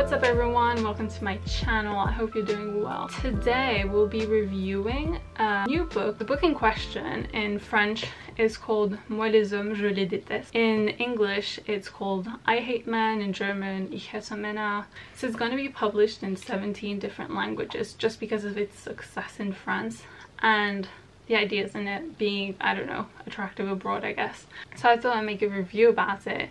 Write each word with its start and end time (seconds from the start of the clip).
What's 0.00 0.12
up 0.12 0.22
everyone? 0.22 0.82
Welcome 0.82 1.08
to 1.08 1.24
my 1.24 1.36
channel. 1.46 1.98
I 1.98 2.10
hope 2.10 2.34
you're 2.34 2.42
doing 2.42 2.82
well. 2.82 3.10
Today 3.20 3.84
we'll 3.84 4.08
be 4.08 4.24
reviewing 4.24 5.20
a 5.36 5.66
new 5.68 5.84
book. 5.84 6.16
The 6.16 6.24
book 6.24 6.42
in 6.42 6.54
question 6.54 7.26
in 7.34 7.58
French 7.58 8.06
is 8.38 8.56
called 8.56 8.96
Moi 9.10 9.28
les 9.28 9.52
hommes, 9.52 9.76
je 9.76 9.88
les 9.88 10.06
déteste. 10.06 10.54
In 10.54 10.88
English 10.88 11.60
it's 11.66 11.90
called 11.90 12.28
I 12.46 12.60
Hate 12.60 12.86
Men, 12.86 13.20
in 13.20 13.34
German 13.34 13.92
Ich 13.92 14.08
hasse 14.08 14.30
Männer. 14.30 14.86
So 15.16 15.26
it's 15.26 15.36
going 15.36 15.50
to 15.50 15.56
be 15.58 15.68
published 15.68 16.22
in 16.22 16.34
17 16.34 16.98
different 16.98 17.34
languages 17.34 17.92
just 17.92 18.20
because 18.20 18.46
of 18.46 18.56
its 18.56 18.78
success 18.78 19.38
in 19.38 19.52
France 19.52 20.04
and 20.40 20.88
the 21.26 21.36
ideas 21.36 21.74
in 21.74 21.86
it 21.86 22.16
being, 22.18 22.56
I 22.60 22.74
don't 22.74 22.88
know, 22.88 23.06
attractive 23.26 23.68
abroad, 23.68 24.04
I 24.04 24.14
guess. 24.14 24.46
So 24.76 24.88
I 24.88 24.96
thought 24.96 25.14
I'd 25.14 25.26
make 25.26 25.42
a 25.42 25.48
review 25.48 25.90
about 25.90 26.26
it. 26.26 26.48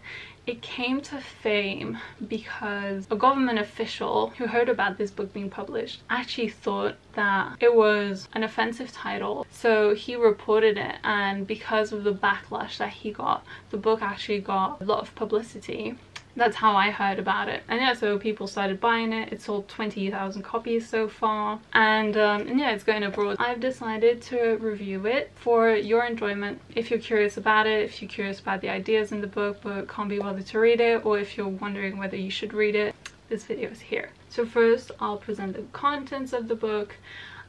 It 0.49 0.63
came 0.63 0.99
to 1.01 1.21
fame 1.21 1.99
because 2.27 3.05
a 3.11 3.15
government 3.15 3.59
official 3.59 4.33
who 4.35 4.47
heard 4.47 4.67
about 4.67 4.97
this 4.97 5.11
book 5.11 5.31
being 5.31 5.51
published 5.51 6.01
actually 6.09 6.49
thought 6.49 6.95
that 7.13 7.57
it 7.59 7.75
was 7.75 8.27
an 8.33 8.43
offensive 8.43 8.91
title. 8.91 9.45
So 9.51 9.93
he 9.93 10.15
reported 10.15 10.75
it 10.75 10.95
and 11.03 11.45
because 11.45 11.91
of 11.91 12.03
the 12.03 12.15
backlash 12.15 12.79
that 12.79 12.89
he 12.89 13.11
got, 13.11 13.45
the 13.69 13.77
book 13.77 14.01
actually 14.01 14.39
got 14.39 14.81
a 14.81 14.85
lot 14.85 15.01
of 15.01 15.13
publicity 15.13 15.95
that's 16.39 16.55
how 16.55 16.75
I 16.75 16.91
heard 16.91 17.19
about 17.19 17.49
it. 17.49 17.63
And 17.67 17.79
yeah, 17.79 17.93
so 17.93 18.17
people 18.17 18.47
started 18.47 18.79
buying 18.79 19.13
it. 19.13 19.33
It 19.33 19.41
sold 19.41 19.67
20,000 19.67 20.41
copies 20.41 20.87
so 20.87 21.07
far. 21.07 21.59
And, 21.73 22.17
um, 22.17 22.47
and 22.47 22.59
yeah, 22.59 22.71
it's 22.71 22.83
going 22.83 23.03
abroad. 23.03 23.37
I've 23.39 23.59
decided 23.59 24.21
to 24.23 24.57
review 24.57 25.05
it 25.05 25.31
for 25.35 25.71
your 25.71 26.05
enjoyment. 26.05 26.61
If 26.75 26.89
you're 26.89 26.99
curious 26.99 27.37
about 27.37 27.67
it, 27.67 27.83
if 27.83 28.01
you're 28.01 28.09
curious 28.09 28.39
about 28.39 28.61
the 28.61 28.69
ideas 28.69 29.11
in 29.11 29.21
the 29.21 29.27
book 29.27 29.59
but 29.61 29.87
can't 29.87 30.09
be 30.09 30.19
bothered 30.19 30.45
to 30.47 30.59
read 30.59 30.81
it, 30.81 31.05
or 31.05 31.19
if 31.19 31.37
you're 31.37 31.47
wondering 31.47 31.97
whether 31.97 32.17
you 32.17 32.31
should 32.31 32.53
read 32.53 32.75
it, 32.75 32.95
this 33.29 33.45
video 33.45 33.69
is 33.69 33.79
here. 33.79 34.09
So 34.29 34.45
first, 34.45 34.91
I'll 34.99 35.17
present 35.17 35.55
the 35.55 35.63
contents 35.71 36.33
of 36.33 36.47
the 36.47 36.55
book 36.55 36.95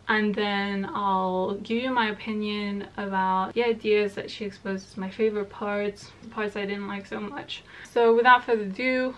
and 0.09 0.35
then 0.35 0.89
I'll 0.93 1.55
give 1.55 1.83
you 1.83 1.91
my 1.91 2.11
opinion 2.11 2.87
about 2.97 3.55
the 3.55 3.65
ideas 3.65 4.15
that 4.15 4.31
she 4.31 4.45
exposes, 4.45 4.97
my 4.97 5.11
favorite 5.11 5.51
parts, 5.51 6.11
the 6.23 6.29
parts 6.29 6.57
I 6.57 6.67
didn't 6.67 6.89
like 6.89 7.07
so 7.07 7.21
much. 7.21 7.63
So 7.93 8.15
without 8.15 8.45
further 8.45 8.63
ado, 8.63 9.15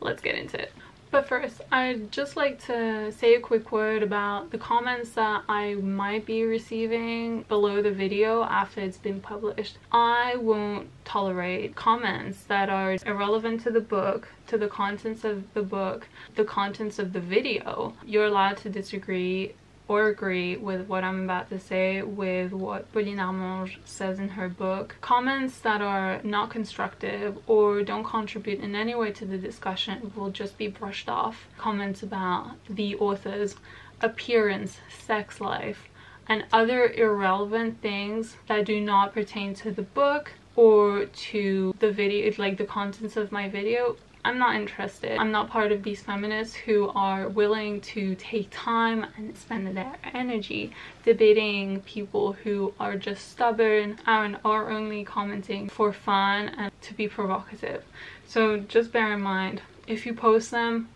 let's 0.00 0.22
get 0.22 0.34
into 0.34 0.60
it. 0.60 0.72
But 1.10 1.26
first, 1.26 1.62
I'd 1.72 2.12
just 2.12 2.36
like 2.36 2.62
to 2.66 3.10
say 3.12 3.34
a 3.34 3.40
quick 3.40 3.72
word 3.72 4.02
about 4.02 4.50
the 4.50 4.58
comments 4.58 5.10
that 5.12 5.42
I 5.48 5.74
might 5.74 6.26
be 6.26 6.44
receiving 6.44 7.42
below 7.48 7.80
the 7.80 7.90
video 7.90 8.42
after 8.42 8.82
it's 8.82 8.98
been 8.98 9.20
published. 9.20 9.78
I 9.90 10.36
won't 10.36 10.88
tolerate 11.06 11.74
comments 11.74 12.44
that 12.44 12.68
are 12.68 12.98
irrelevant 13.06 13.62
to 13.62 13.70
the 13.70 13.80
book, 13.80 14.28
to 14.48 14.58
the 14.58 14.68
contents 14.68 15.24
of 15.24 15.54
the 15.54 15.62
book, 15.62 16.06
the 16.36 16.44
contents 16.44 16.98
of 16.98 17.14
the 17.14 17.20
video. 17.20 17.94
You're 18.04 18.26
allowed 18.26 18.58
to 18.58 18.68
disagree 18.68 19.54
or 19.88 20.08
agree 20.08 20.56
with 20.56 20.86
what 20.86 21.02
I'm 21.02 21.24
about 21.24 21.48
to 21.48 21.58
say 21.58 22.02
with 22.02 22.52
what 22.52 22.92
Pauline 22.92 23.16
Harmange 23.16 23.78
says 23.86 24.18
in 24.18 24.28
her 24.28 24.48
book. 24.48 24.96
Comments 25.00 25.58
that 25.60 25.80
are 25.80 26.20
not 26.22 26.50
constructive 26.50 27.38
or 27.46 27.82
don't 27.82 28.04
contribute 28.04 28.60
in 28.60 28.74
any 28.74 28.94
way 28.94 29.10
to 29.12 29.24
the 29.24 29.38
discussion 29.38 30.12
will 30.14 30.30
just 30.30 30.58
be 30.58 30.68
brushed 30.68 31.08
off. 31.08 31.46
Comments 31.56 32.02
about 32.02 32.52
the 32.68 32.94
author's 32.96 33.56
appearance, 34.02 34.76
sex 34.88 35.40
life, 35.40 35.88
and 36.28 36.44
other 36.52 36.88
irrelevant 36.88 37.80
things 37.80 38.36
that 38.46 38.66
do 38.66 38.80
not 38.80 39.14
pertain 39.14 39.54
to 39.54 39.70
the 39.70 39.82
book 39.82 40.32
or 40.54 41.06
to 41.06 41.74
the 41.78 41.90
video, 41.90 42.30
like 42.36 42.58
the 42.58 42.64
contents 42.64 43.16
of 43.16 43.32
my 43.32 43.48
video 43.48 43.96
I'm 44.28 44.38
not 44.38 44.56
interested. 44.56 45.16
I'm 45.16 45.32
not 45.32 45.48
part 45.48 45.72
of 45.72 45.82
these 45.82 46.02
feminists 46.02 46.54
who 46.54 46.90
are 46.90 47.30
willing 47.30 47.80
to 47.80 48.14
take 48.16 48.48
time 48.50 49.06
and 49.16 49.34
spend 49.34 49.74
their 49.74 49.96
energy 50.12 50.74
debating 51.02 51.80
people 51.80 52.34
who 52.34 52.74
are 52.78 52.94
just 52.94 53.30
stubborn 53.30 53.98
and 54.04 54.36
are 54.44 54.70
only 54.70 55.02
commenting 55.02 55.70
for 55.70 55.94
fun 55.94 56.50
and 56.58 56.70
to 56.82 56.92
be 56.92 57.08
provocative. 57.08 57.82
So 58.26 58.58
just 58.58 58.92
bear 58.92 59.14
in 59.14 59.22
mind, 59.22 59.62
if 59.86 60.04
you 60.04 60.12
post 60.12 60.50
them, 60.50 60.90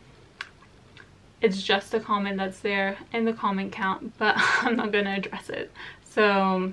it's 1.40 1.62
just 1.62 1.94
a 1.94 2.00
comment 2.00 2.36
that's 2.36 2.60
there 2.60 2.98
in 3.14 3.24
the 3.24 3.32
comment 3.32 3.72
count, 3.72 4.12
but 4.18 4.34
I'm 4.60 4.76
not 4.76 4.92
going 4.92 5.06
to 5.06 5.12
address 5.12 5.48
it. 5.48 5.72
So 6.04 6.70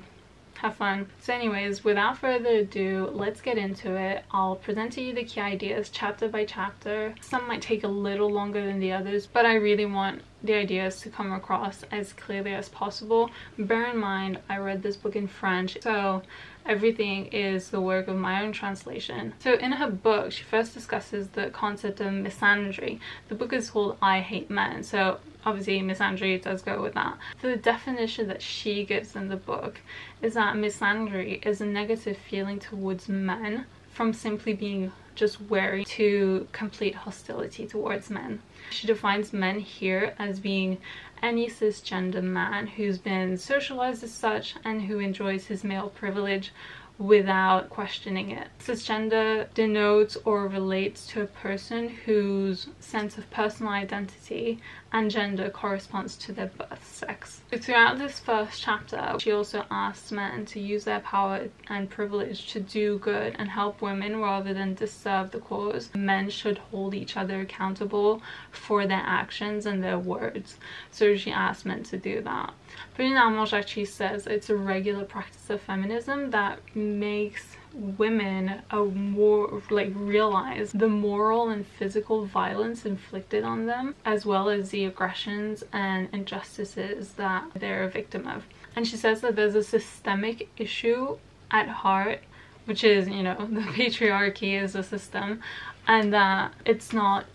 have 0.60 0.76
fun. 0.76 1.08
So 1.22 1.34
anyways, 1.34 1.84
without 1.84 2.18
further 2.18 2.50
ado, 2.50 3.10
let's 3.14 3.40
get 3.40 3.58
into 3.58 3.96
it. 3.96 4.26
I'll 4.32 4.58
present 4.58 4.92
to 4.94 5.02
you 5.02 5.14
the 5.14 5.24
key 5.24 5.40
ideas 5.40 5.90
chapter 5.90 6.28
by 6.28 6.44
chapter. 6.44 7.16
Some 7.22 7.48
might 7.48 7.62
take 7.62 7.86
a 7.86 7.88
little 7.88 8.30
longer 8.30 8.66
than 8.66 8.80
the 8.80 8.92
others, 8.92 9.26
but 9.26 9.46
I 9.46 9.56
really 9.56 9.86
want 9.86 10.22
the 10.44 10.54
ideas 10.54 11.00
to 11.02 11.10
come 11.10 11.32
across 11.32 11.84
as 11.92 12.14
clearly 12.14 12.54
as 12.54 12.70
possible. 12.70 13.30
Bear 13.58 13.92
in 13.92 13.98
mind, 13.98 14.40
I 14.50 14.58
read 14.58 14.84
this 14.84 14.98
book 14.98 15.16
in 15.16 15.28
French, 15.28 15.78
so 15.82 16.24
everything 16.70 17.26
is 17.28 17.72
the 17.72 17.82
work 17.82 18.08
of 18.08 18.16
my 18.16 18.44
own 18.44 18.52
translation. 18.52 19.34
So 19.40 19.56
in 19.56 19.72
her 19.72 19.90
book, 19.90 20.32
she 20.32 20.44
first 20.44 20.76
discusses 20.76 21.28
the 21.30 21.50
concept 21.50 22.00
of 22.00 22.14
misandry. 22.14 23.00
The 23.28 23.36
book 23.36 23.52
is 23.52 23.72
called 23.72 23.98
I 24.04 24.20
Hate 24.20 24.52
Men, 24.52 24.84
so 24.84 25.20
obviously 25.44 25.82
misandry 25.82 26.40
does 26.40 26.62
go 26.62 26.80
with 26.82 26.94
that. 26.94 27.18
The 27.42 27.58
definition 27.58 28.28
that 28.28 28.44
she 28.44 28.86
gives 28.86 29.16
in 29.16 29.30
the 29.30 29.36
book 29.36 29.82
is 30.22 30.36
that 30.36 30.56
misandry 30.56 31.44
is 31.44 31.60
a 31.60 31.66
negative 31.66 32.18
feeling 32.18 32.60
towards 32.60 33.10
men 33.10 33.66
from 33.90 34.14
simply 34.14 34.54
being 34.54 34.92
just 35.20 35.42
wary 35.42 35.84
to 35.84 36.48
complete 36.54 36.96
hostility 36.96 37.68
towards 37.68 38.10
men. 38.10 38.42
She 38.70 38.88
defines 38.88 39.34
men 39.34 39.60
here 39.60 40.16
as 40.18 40.40
being 40.40 40.78
any 41.22 41.50
cisgender 41.50 42.24
man 42.24 42.68
who's 42.68 42.98
been 42.98 43.38
socialized 43.38 44.02
as 44.02 44.14
such 44.14 44.56
and 44.64 44.84
who 44.84 45.00
enjoys 45.00 45.48
his 45.48 45.66
male 45.66 45.90
privilege 45.90 46.54
without 47.00 47.70
questioning 47.70 48.30
it. 48.30 48.50
Cisgender 48.60 49.52
denotes 49.54 50.18
or 50.26 50.50
relates 50.50 51.08
to 51.08 51.22
a 51.22 51.28
person 51.28 51.88
whose 51.88 52.68
sense 52.82 53.18
of 53.18 53.30
personal 53.32 53.72
identity 53.72 54.60
and 54.92 55.10
gender 55.10 55.50
corresponds 55.50 56.18
to 56.18 56.34
their 56.34 56.48
birth 56.48 56.86
sex. 56.94 57.42
Throughout 57.56 57.98
this 57.98 58.20
first 58.20 58.62
chapter, 58.62 59.16
she 59.20 59.32
also 59.32 59.64
asks 59.72 60.12
men 60.12 60.46
to 60.48 60.60
use 60.60 60.84
their 60.84 61.00
power 61.00 61.48
and 61.68 61.90
privilege 61.90 62.52
to 62.52 62.60
do 62.60 62.98
good 63.00 63.34
and 63.40 63.50
help 63.50 63.82
women 63.82 64.20
rather 64.20 64.54
than 64.54 64.74
disturb 64.74 65.32
the 65.32 65.40
cause. 65.40 65.90
Men 65.96 66.30
should 66.30 66.58
hold 66.58 66.94
each 66.94 67.16
other 67.16 67.40
accountable 67.40 68.22
for 68.52 68.86
their 68.86 69.04
actions 69.06 69.66
and 69.66 69.82
their 69.82 70.00
words. 70.00 70.58
So 70.92 71.16
she 71.16 71.32
asks 71.32 71.64
men 71.64 71.84
to 71.84 71.98
do 71.98 72.20
that. 72.22 72.54
Pauline 72.96 73.16
Harmange 73.16 73.54
actually 73.54 73.86
says 73.86 74.28
it's 74.28 74.50
a 74.50 74.56
regular 74.56 75.06
practice 75.06 75.50
of 75.50 75.62
feminism 75.62 76.32
that 76.32 76.60
makes 76.76 77.56
women 77.74 78.62
a 78.72 78.84
more 78.84 79.62
like 79.70 79.92
realize 79.96 80.72
the 80.72 80.88
moral 80.88 81.50
and 81.50 81.66
physical 81.66 82.26
violence 82.26 82.86
inflicted 82.86 83.44
on 83.44 83.66
them 83.66 83.96
as 84.06 84.26
well 84.26 84.50
as 84.50 84.70
the 84.70 84.86
aggressions 84.86 85.64
and 85.72 86.10
injustices 86.12 87.14
that 87.14 87.44
they're 87.56 87.84
a 87.84 87.90
victim 87.90 88.28
of. 88.28 88.46
And 88.76 88.88
she 88.88 88.98
says 88.98 89.22
that 89.22 89.36
there's 89.36 89.56
a 89.56 89.64
systemic 89.64 90.50
issue 90.58 91.18
at 91.52 91.68
heart 91.68 92.22
which 92.66 92.84
is 92.84 93.08
you 93.08 93.24
know 93.24 93.36
the 93.52 93.62
patriarchy 93.62 94.62
is 94.62 94.76
a 94.76 94.84
system 94.84 95.42
and 95.88 96.14
that 96.14 96.54
it's 96.66 96.94
not 96.94 97.26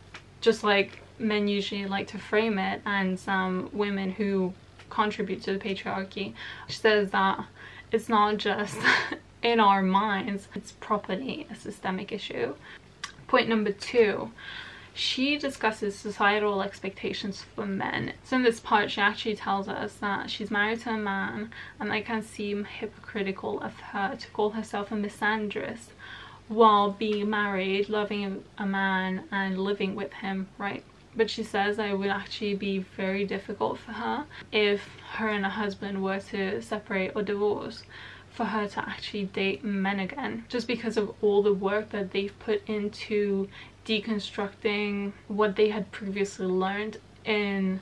just 0.41 0.63
like 0.63 1.01
men 1.19 1.49
usually 1.49 1.87
like 1.87 2.07
to 2.07 2.19
frame 2.19 2.59
it 2.59 2.81
and 2.87 3.19
some 3.19 3.69
women 3.73 4.11
who 4.11 4.53
contribute 4.95 5.43
to 5.43 5.53
the 5.53 5.59
patriarchy 5.59 6.33
she 6.69 6.77
says 6.77 7.11
that 7.11 7.45
it's 7.93 8.09
not 8.09 8.39
just 8.39 8.77
in 9.45 9.61
our 9.61 9.83
minds, 9.83 10.49
it's 10.55 10.73
properly 10.73 11.47
a 11.51 11.55
systemic 11.55 12.11
issue. 12.11 12.55
Point 13.29 13.49
number 13.49 13.71
two, 13.71 14.31
she 14.95 15.37
discusses 15.37 15.95
societal 15.95 16.63
expectations 16.63 17.45
for 17.55 17.67
men. 17.67 18.15
So 18.25 18.37
in 18.37 18.43
this 18.43 18.59
part, 18.59 18.91
she 18.91 19.01
actually 19.01 19.37
tells 19.37 19.69
us 19.69 19.95
that 19.97 20.31
she's 20.31 20.51
married 20.51 20.81
to 20.81 20.91
a 20.91 20.97
man 20.97 21.51
and 21.79 21.93
it 21.93 22.07
can 22.07 22.23
seem 22.23 22.65
hypocritical 22.65 23.61
of 23.61 23.79
her 23.81 24.17
to 24.17 24.31
call 24.31 24.51
herself 24.51 24.91
a 24.91 24.95
misandrist 24.95 25.89
while 26.49 26.91
being 26.91 27.29
married, 27.29 27.89
loving 27.89 28.45
a 28.57 28.67
man 28.67 29.25
and 29.31 29.59
living 29.59 29.95
with 29.95 30.13
him, 30.15 30.49
right? 30.59 30.85
But 31.17 31.31
she 31.31 31.43
says 31.43 31.77
that 31.77 31.91
it 31.91 31.99
would 31.99 32.11
actually 32.11 32.55
be 32.55 32.79
very 32.79 33.25
difficult 33.25 33.79
for 33.79 33.93
her 33.93 34.27
if 34.51 34.89
her 35.13 35.29
and 35.29 35.45
her 35.45 35.51
husband 35.51 36.03
were 36.03 36.21
to 36.21 36.61
separate 36.61 37.13
or 37.15 37.23
divorce 37.23 37.85
for 38.31 38.45
her 38.47 38.67
to 38.67 38.81
actually 38.81 39.27
date 39.27 39.63
men 39.63 40.01
again. 40.01 40.45
Just 40.49 40.67
because 40.67 40.97
of 40.97 41.15
all 41.23 41.43
the 41.43 41.55
work 41.55 41.91
that 41.91 42.11
they've 42.11 42.37
put 42.41 42.69
into 42.69 43.49
deconstructing 43.87 45.13
what 45.29 45.57
they 45.57 45.69
had 45.69 45.93
previously 45.93 46.47
learned 46.47 46.99
in 47.25 47.81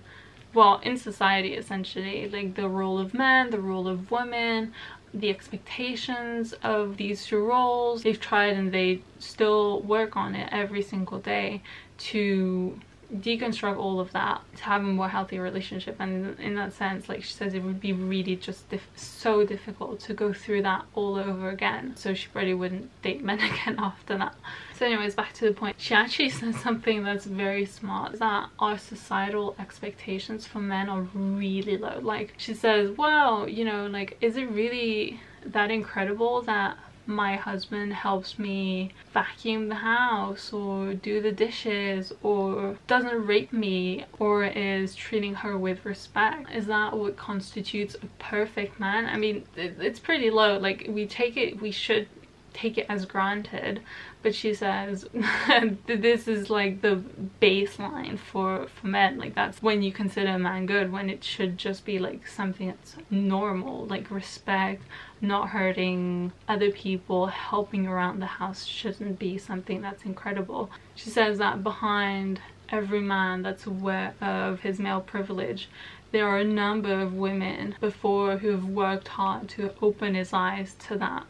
well 0.52 0.80
in 0.82 0.98
society 0.98 1.54
essentially. 1.54 2.28
Like 2.28 2.54
the 2.54 2.68
role 2.68 2.98
of 2.98 3.14
men 3.14 3.50
the 3.50 3.60
role 3.60 3.88
of 3.88 4.10
women 4.10 4.74
the 5.14 5.30
expectations 5.30 6.54
of 6.62 6.96
these 6.96 7.26
two 7.26 7.44
roles. 7.44 8.02
They've 8.02 8.18
tried 8.18 8.54
and 8.54 8.72
they 8.72 9.02
still 9.18 9.80
work 9.82 10.16
on 10.16 10.34
it 10.34 10.48
every 10.50 10.82
single 10.82 11.18
day 11.18 11.62
to 11.98 12.78
deconstruct 13.16 13.76
all 13.76 14.00
of 14.00 14.12
that 14.12 14.40
to 14.56 14.62
have 14.64 14.82
a 14.82 14.84
more 14.84 15.08
healthy 15.08 15.38
relationship. 15.38 15.96
And 15.98 16.38
in 16.38 16.54
that 16.54 16.72
sense 16.72 17.08
like 17.08 17.22
she 17.22 17.32
says 17.32 17.54
it 17.54 17.62
would 17.62 17.80
be 17.80 17.92
really 17.92 18.36
just 18.36 18.64
so 18.96 19.44
difficult 19.44 20.00
to 20.00 20.14
go 20.14 20.32
through 20.32 20.62
that 20.62 20.84
all 20.94 21.16
over 21.16 21.50
again. 21.50 21.94
So 21.96 22.14
she 22.14 22.28
probably 22.28 22.54
wouldn't 22.54 22.90
date 23.02 23.22
men 23.22 23.38
again 23.50 23.76
after 23.78 24.16
that. 24.18 24.34
So 24.76 24.86
anyways 24.86 25.14
back 25.14 25.32
to 25.34 25.46
the 25.46 25.52
point. 25.52 25.76
She 25.78 25.94
actually 25.94 26.30
says 26.40 26.56
something 26.56 27.04
that's 27.04 27.26
very 27.26 27.66
smart 27.66 28.18
that 28.18 28.48
our 28.58 28.78
societal 28.78 29.54
expectations 29.58 30.46
for 30.46 30.60
men 30.60 30.88
are 30.88 31.02
really 31.14 31.76
low. 31.76 31.98
Like 32.00 32.34
she 32.36 32.54
says 32.54 32.96
well 32.96 33.48
you 33.48 33.64
know 33.64 33.86
like 33.86 34.16
is 34.20 34.36
it 34.36 34.48
really 34.50 35.20
that 35.44 35.70
incredible 35.70 36.42
that 36.42 36.76
my 37.06 37.36
husband 37.36 37.92
helps 37.92 38.38
me 38.38 38.92
vacuum 39.12 39.68
the 39.68 39.76
house 39.76 40.52
or 40.52 40.94
do 40.94 41.20
the 41.20 41.32
dishes 41.32 42.12
or 42.22 42.76
doesn't 42.86 43.26
rape 43.26 43.52
me 43.52 44.04
or 44.18 44.44
is 44.44 44.94
treating 44.94 45.34
her 45.34 45.58
with 45.58 45.84
respect. 45.84 46.50
Is 46.52 46.66
that 46.66 46.96
what 46.96 47.16
constitutes 47.16 47.96
a 47.96 48.06
perfect 48.22 48.78
man? 48.78 49.06
I 49.06 49.16
mean 49.16 49.44
it's 49.56 49.98
pretty 49.98 50.30
low. 50.30 50.58
Like 50.58 50.86
we 50.88 51.06
take 51.06 51.36
it 51.36 51.60
we 51.60 51.70
should 51.70 52.08
take 52.52 52.78
it 52.78 52.86
as 52.88 53.04
granted 53.04 53.80
but 54.22 54.34
she 54.34 54.54
says 54.54 55.06
this 55.86 56.28
is 56.28 56.48
like 56.48 56.80
the 56.80 57.02
baseline 57.40 58.18
for 58.18 58.66
for 58.68 58.86
men. 58.86 59.18
Like 59.18 59.34
that's 59.34 59.62
when 59.62 59.82
you 59.82 59.92
consider 59.92 60.30
a 60.30 60.38
man 60.38 60.66
good 60.66 60.92
when 60.92 61.10
it 61.10 61.24
should 61.24 61.58
just 61.58 61.84
be 61.84 61.98
like 61.98 62.26
something 62.26 62.68
that's 62.68 62.96
normal 63.10 63.86
like 63.86 64.10
respect 64.10 64.82
not 65.20 65.50
hurting 65.50 66.32
other 66.48 66.70
people 66.70 67.26
helping 67.26 67.86
around 67.86 68.20
the 68.20 68.26
house 68.26 68.64
shouldn't 68.64 69.18
be 69.18 69.38
something 69.38 69.80
that's 69.82 70.04
incredible. 70.04 70.70
She 70.94 71.10
says 71.10 71.38
that 71.38 71.62
behind 71.62 72.40
every 72.68 73.00
man 73.00 73.42
that's 73.42 73.66
aware 73.66 74.14
of 74.20 74.60
his 74.60 74.78
male 74.78 75.00
privilege 75.00 75.68
there 76.10 76.28
are 76.28 76.38
a 76.38 76.44
number 76.44 77.00
of 77.00 77.14
women 77.14 77.74
before 77.80 78.36
who 78.36 78.50
have 78.50 78.64
worked 78.64 79.08
hard 79.08 79.48
to 79.48 79.72
open 79.80 80.14
his 80.14 80.32
eyes 80.32 80.74
to 80.78 80.96
that 80.96 81.24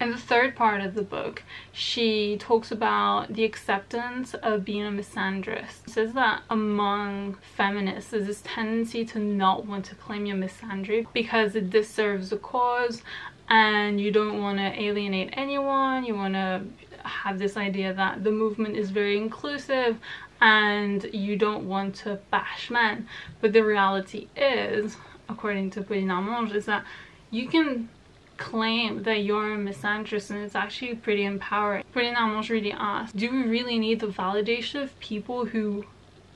in 0.00 0.10
the 0.10 0.18
third 0.18 0.56
part 0.56 0.80
of 0.80 0.94
the 0.94 1.02
book, 1.02 1.42
she 1.72 2.36
talks 2.38 2.70
about 2.70 3.32
the 3.32 3.44
acceptance 3.44 4.34
of 4.34 4.64
being 4.64 4.86
a 4.86 4.90
misandrist. 4.90 5.86
She 5.86 5.92
says 5.92 6.12
that 6.14 6.42
among 6.50 7.38
feminists, 7.56 8.10
there's 8.10 8.26
this 8.26 8.42
tendency 8.44 9.04
to 9.06 9.18
not 9.18 9.66
want 9.66 9.84
to 9.86 9.94
claim 9.94 10.26
your 10.26 10.36
misandry 10.36 11.06
because 11.12 11.54
it 11.54 11.70
disserves 11.70 12.30
the 12.30 12.36
cause 12.36 13.02
and 13.48 14.00
you 14.00 14.10
don't 14.10 14.40
want 14.40 14.58
to 14.58 14.82
alienate 14.82 15.30
anyone. 15.34 16.04
You 16.04 16.14
want 16.14 16.34
to 16.34 16.62
have 17.04 17.38
this 17.38 17.56
idea 17.56 17.92
that 17.92 18.24
the 18.24 18.32
movement 18.32 18.76
is 18.76 18.90
very 18.90 19.16
inclusive 19.16 19.98
and 20.40 21.04
you 21.12 21.36
don't 21.36 21.68
want 21.68 21.94
to 21.96 22.18
bash 22.30 22.70
men. 22.70 23.08
But 23.40 23.52
the 23.52 23.64
reality 23.64 24.28
is, 24.36 24.96
according 25.28 25.70
to 25.70 25.82
Pauline 25.82 26.08
Harmange, 26.08 26.54
is 26.54 26.66
that 26.66 26.84
you 27.30 27.48
can 27.48 27.88
claim 28.36 29.02
that 29.04 29.22
you're 29.22 29.54
a 29.54 29.56
misandrist 29.56 30.30
and 30.30 30.40
it's 30.44 30.54
actually 30.54 30.94
pretty 30.94 31.24
empowering. 31.24 31.84
Harmange 31.94 32.50
really 32.50 32.72
asked, 32.72 33.16
do 33.16 33.30
we 33.30 33.42
really 33.42 33.78
need 33.78 34.00
the 34.00 34.08
validation 34.08 34.82
of 34.82 34.98
people 35.00 35.44
who 35.44 35.84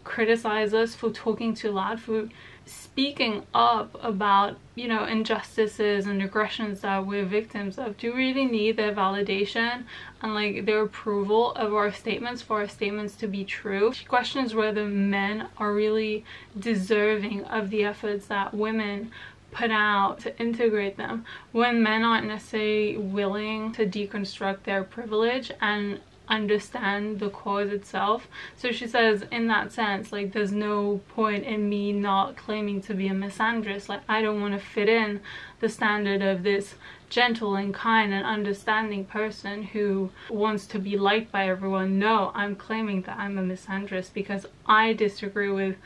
criticize 0.05 0.73
us 0.73 0.95
for 0.95 1.11
talking 1.11 1.55
too 1.55 1.71
loud, 1.71 2.01
for 2.01 2.29
speaking 2.65 3.43
up 3.55 3.99
about, 4.03 4.57
you 4.75 4.89
know, 4.89 5.05
injustices 5.05 6.07
and 6.07 6.23
aggressions 6.23 6.81
that 6.81 7.07
we're 7.07 7.25
victims 7.25 7.79
of? 7.79 7.97
Do 7.99 8.13
we 8.15 8.29
really 8.29 8.47
need 8.47 8.77
their 8.77 8.95
validation 8.95 9.85
and 10.23 10.35
like 10.35 10.65
their 10.67 10.83
approval 10.83 11.53
of 11.53 11.75
our 11.75 11.93
statements 11.93 12.43
for 12.43 12.61
our 12.61 12.69
statements 12.69 13.17
to 13.17 13.27
be 13.27 13.45
true? 13.45 13.93
She 13.93 14.05
questions 14.05 14.55
whether 14.55 14.87
men 14.87 15.49
are 15.59 15.73
really 15.73 16.25
deserving 16.59 17.45
of 17.45 17.71
the 17.71 17.85
efforts 17.85 18.27
that 18.27 18.55
women 18.55 19.11
put 19.51 19.71
out 19.71 20.21
to 20.21 20.39
integrate 20.39 20.97
them 20.97 21.25
when 21.53 21.83
men 21.83 22.03
aren't 22.03 22.27
necessarily 22.27 22.97
willing 22.97 23.73
to 23.73 23.87
deconstruct 23.87 24.65
their 24.65 24.85
privilege 24.85 25.51
and 25.61 26.01
understand 26.29 27.19
the 27.21 27.31
cause 27.31 27.71
itself. 27.71 28.29
So 28.57 28.71
she 28.71 28.87
says 28.87 29.25
in 29.31 29.47
that 29.49 29.73
sense 29.73 30.13
like 30.13 30.33
there's 30.33 30.53
no 30.53 31.01
point 31.15 31.45
in 31.45 31.69
me 31.69 31.93
not 31.93 32.37
claiming 32.37 32.81
to 32.83 32.95
be 32.95 33.09
a 33.09 33.13
misandrist. 33.13 33.89
Like 33.89 34.03
i 34.09 34.21
don't 34.21 34.41
want 34.41 34.55
to 34.55 34.61
fit 34.61 34.89
in 34.89 35.21
the 35.61 35.69
standard 35.69 36.23
of 36.23 36.43
this 36.43 36.75
gentle 37.09 37.57
and 37.57 37.73
kind 37.73 38.13
and 38.13 38.27
understanding 38.27 39.05
person 39.07 39.63
who 39.63 40.11
wants 40.29 40.67
to 40.67 40.79
be 40.79 40.99
liked 40.99 41.33
by 41.33 41.49
everyone. 41.49 41.99
No 41.99 42.31
i'm 42.35 42.55
claiming 42.55 43.03
that 43.03 43.17
i'm 43.19 43.39
a 43.39 43.43
misandrist 43.43 44.13
because 44.13 44.47
i 44.67 44.93
disagree 44.93 45.51
with 45.51 45.77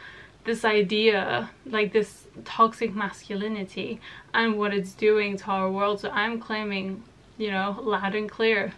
this 0.45 0.65
idea, 0.65 1.51
like 1.67 1.93
this 1.93 2.27
toxic 2.45 2.95
masculinity 2.95 4.01
and 4.35 4.59
what 4.59 4.75
it's 4.75 4.93
doing 4.93 5.37
to 5.39 5.47
our 5.47 5.71
world. 5.71 6.01
So 6.01 6.11
I'm 6.11 6.41
claiming, 6.41 7.03
you 7.39 7.51
know, 7.51 7.79
loud 7.81 8.15
and 8.15 8.29
clear, 8.29 8.73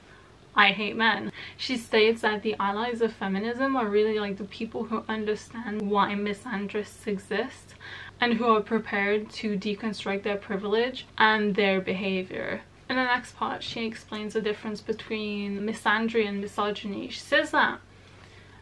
I 0.56 0.68
hate 0.68 0.96
men. 0.96 1.32
She 1.56 1.76
states 1.76 2.22
that 2.22 2.42
the 2.42 2.54
allies 2.60 3.00
of 3.00 3.12
feminism 3.12 3.74
are 3.76 3.88
really 3.88 4.20
like 4.20 4.36
the 4.36 4.44
people 4.44 4.84
who 4.84 5.04
understand 5.08 5.90
why 5.90 6.12
misandrists 6.12 7.06
exist 7.06 7.74
and 8.20 8.34
who 8.34 8.46
are 8.46 8.60
prepared 8.60 9.30
to 9.30 9.58
deconstruct 9.58 10.22
their 10.22 10.36
privilege 10.36 11.06
and 11.18 11.54
their 11.54 11.80
behavior. 11.80 12.60
In 12.88 12.96
the 12.96 13.04
next 13.04 13.36
part, 13.36 13.62
she 13.62 13.86
explains 13.86 14.34
the 14.34 14.40
difference 14.40 14.80
between 14.80 15.60
misandry 15.60 16.28
and 16.28 16.40
misogyny. 16.40 17.08
She 17.08 17.20
says 17.20 17.50
that 17.50 17.80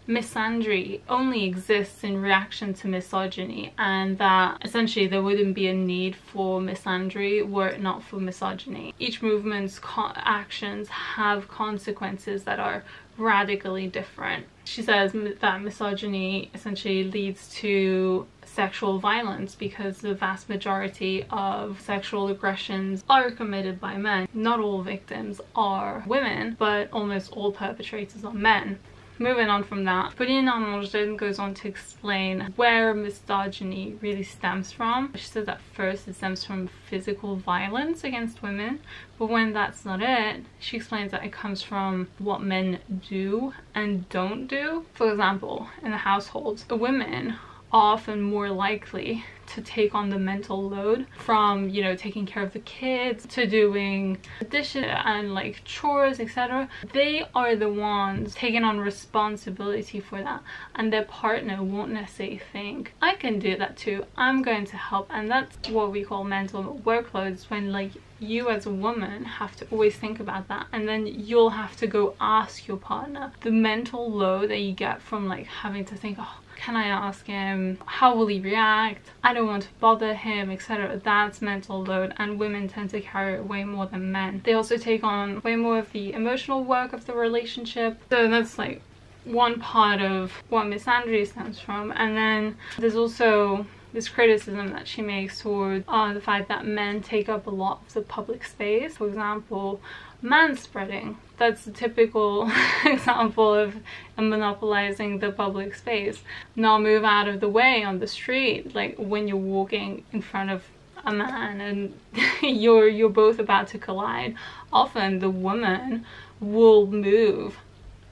misandry 0.08 1.00
only 1.08 1.44
exists 1.44 2.02
in 2.02 2.20
reaction 2.20 2.74
to 2.74 2.88
misogyny 2.88 3.72
and 3.78 4.18
that 4.18 4.58
essentially 4.64 5.06
there 5.06 5.22
wouldn't 5.22 5.54
be 5.54 5.68
a 5.68 5.74
need 5.74 6.16
for 6.16 6.60
misandry 6.60 7.48
were 7.48 7.68
it 7.68 7.80
not 7.80 8.02
for 8.02 8.16
misogyny. 8.16 8.92
Each 8.98 9.22
movement's 9.22 9.80
actions 10.16 10.88
have 10.88 11.48
consequences 11.48 12.44
that 12.44 12.58
are 12.58 12.84
radically 13.16 13.86
different. 13.86 14.46
She 14.64 14.82
says 14.82 15.12
that 15.12 15.62
misogyny 15.62 16.50
essentially 16.54 17.04
leads 17.04 17.52
to 17.56 18.26
sexual 18.44 18.98
violence 18.98 19.54
because 19.54 19.98
the 19.98 20.14
vast 20.14 20.48
majority 20.48 21.24
of 21.30 21.80
sexual 21.80 22.28
aggressions 22.28 23.02
are 23.08 23.30
committed 23.30 23.80
by 23.80 23.96
men. 23.96 24.28
Not 24.34 24.60
all 24.60 24.82
victims 24.82 25.40
are 25.56 26.04
women, 26.06 26.56
but 26.58 26.92
almost 26.92 27.32
all 27.32 27.52
perpetrators 27.52 28.24
are 28.24 28.32
men. 28.32 28.78
Moving 29.22 29.50
on 29.50 29.62
from 29.62 29.84
that, 29.84 30.16
Pauline 30.16 30.48
Harmange 30.48 31.16
goes 31.16 31.38
on 31.38 31.54
to 31.54 31.68
explain 31.68 32.52
where 32.56 32.92
misogyny 32.92 33.96
really 34.00 34.24
stems 34.24 34.72
from. 34.72 35.12
She 35.14 35.26
says 35.26 35.46
that 35.46 35.60
first 35.74 36.08
it 36.08 36.16
stems 36.16 36.44
from 36.44 36.66
physical 36.66 37.36
violence 37.36 38.02
against 38.02 38.42
women, 38.42 38.80
but 39.20 39.26
when 39.26 39.52
that's 39.52 39.84
not 39.84 40.02
it, 40.02 40.44
she 40.58 40.76
explains 40.76 41.12
that 41.12 41.24
it 41.24 41.30
comes 41.30 41.62
from 41.62 42.08
what 42.18 42.42
men 42.42 42.80
do 43.08 43.54
and 43.76 44.08
don't 44.08 44.48
do. 44.48 44.86
For 44.92 45.12
example, 45.12 45.68
in 45.84 45.92
the 45.92 45.98
household, 45.98 46.64
the 46.66 46.74
women 46.74 47.36
often 47.72 48.20
more 48.20 48.50
likely 48.50 49.24
to 49.46 49.60
take 49.60 49.94
on 49.94 50.08
the 50.08 50.18
mental 50.18 50.68
load 50.68 51.06
from 51.18 51.68
you 51.68 51.82
know 51.82 51.94
taking 51.94 52.24
care 52.24 52.42
of 52.42 52.52
the 52.52 52.60
kids 52.60 53.26
to 53.26 53.46
doing 53.46 54.16
dishes 54.48 54.84
and 54.86 55.34
like 55.34 55.60
chores 55.64 56.20
etc 56.20 56.68
they 56.92 57.22
are 57.34 57.54
the 57.54 57.68
ones 57.68 58.34
taking 58.34 58.64
on 58.64 58.80
responsibility 58.80 60.00
for 60.00 60.22
that 60.22 60.42
and 60.74 60.90
their 60.92 61.04
partner 61.04 61.62
won't 61.62 61.90
necessarily 61.90 62.40
think 62.52 62.94
i 63.02 63.14
can 63.14 63.38
do 63.38 63.56
that 63.56 63.76
too. 63.76 64.04
I'm 64.16 64.42
going 64.42 64.66
to 64.66 64.76
help. 64.76 65.08
And 65.10 65.30
that's 65.30 65.56
what 65.68 65.90
we 65.90 66.04
call 66.04 66.24
mental 66.24 66.80
workloads 66.84 67.50
when 67.50 67.72
like 67.72 67.92
you 68.20 68.48
as 68.48 68.66
a 68.66 68.70
woman 68.70 69.24
have 69.24 69.56
to 69.56 69.66
always 69.70 69.96
think 69.96 70.20
about 70.20 70.48
that. 70.48 70.66
And 70.72 70.88
then 70.88 71.06
you'll 71.06 71.50
have 71.50 71.76
to 71.78 71.86
go 71.86 72.14
ask 72.20 72.68
your 72.68 72.76
partner 72.76 73.32
the 73.40 73.50
mental 73.50 74.10
load 74.10 74.50
that 74.50 74.60
you 74.60 74.72
get 74.72 75.02
from 75.02 75.28
like 75.28 75.46
having 75.46 75.84
to 75.86 75.96
think 75.96 76.18
oh 76.20 76.38
can 76.56 76.76
I 76.76 76.86
ask 76.86 77.26
him? 77.26 77.78
How 77.86 78.14
will 78.14 78.26
he 78.26 78.40
react? 78.40 79.10
I 79.22 79.34
don't 79.34 79.46
want 79.46 79.64
to 79.64 79.68
bother 79.80 80.14
him, 80.14 80.50
etc. 80.50 81.00
That's 81.02 81.42
mental 81.42 81.82
load 81.84 82.14
and 82.18 82.38
women 82.38 82.68
tend 82.68 82.90
to 82.90 83.00
carry 83.00 83.34
it 83.34 83.46
way 83.46 83.64
more 83.64 83.86
than 83.86 84.12
men. 84.12 84.42
They 84.44 84.54
also 84.54 84.76
take 84.76 85.04
on 85.04 85.40
way 85.42 85.56
more 85.56 85.78
of 85.78 85.92
the 85.92 86.12
emotional 86.12 86.64
work 86.64 86.92
of 86.92 87.06
the 87.06 87.14
relationship. 87.14 88.00
So 88.10 88.28
that's 88.28 88.58
like 88.58 88.82
one 89.24 89.60
part 89.60 90.00
of 90.00 90.32
what 90.48 90.66
misandry 90.66 91.26
stems 91.26 91.60
from. 91.60 91.92
And 91.96 92.16
then 92.16 92.56
there's 92.78 92.96
also 92.96 93.66
this 93.92 94.08
criticism 94.08 94.68
that 94.68 94.88
she 94.88 95.02
makes 95.02 95.40
toward 95.40 95.84
uh, 95.86 96.12
the 96.12 96.20
fact 96.20 96.48
that 96.48 96.66
men 96.66 97.02
take 97.02 97.28
up 97.28 97.46
a 97.46 97.50
lot 97.50 97.82
of 97.86 97.94
the 97.94 98.00
public 98.00 98.44
space. 98.44 98.96
For 98.96 99.06
example, 99.06 99.80
manspreading. 100.22 101.16
That's 101.36 101.66
a 101.66 101.72
typical 101.72 102.50
example 102.84 103.52
of 103.52 103.76
monopolizing 104.16 105.18
the 105.18 105.32
public 105.32 105.74
space. 105.74 106.22
Now 106.54 106.78
move 106.78 107.04
out 107.04 107.28
of 107.28 107.40
the 107.40 107.48
way 107.48 107.82
on 107.82 107.98
the 107.98 108.06
street, 108.06 108.74
like 108.74 108.96
when 108.96 109.28
you're 109.28 109.36
walking 109.36 110.04
in 110.12 110.22
front 110.22 110.50
of 110.50 110.64
a 111.04 111.12
man 111.12 111.60
and 111.60 111.98
you're 112.42 112.88
you're 112.88 113.10
both 113.10 113.38
about 113.38 113.68
to 113.68 113.78
collide. 113.78 114.36
Often 114.72 115.18
the 115.18 115.30
woman 115.30 116.06
will 116.40 116.86
move 116.86 117.58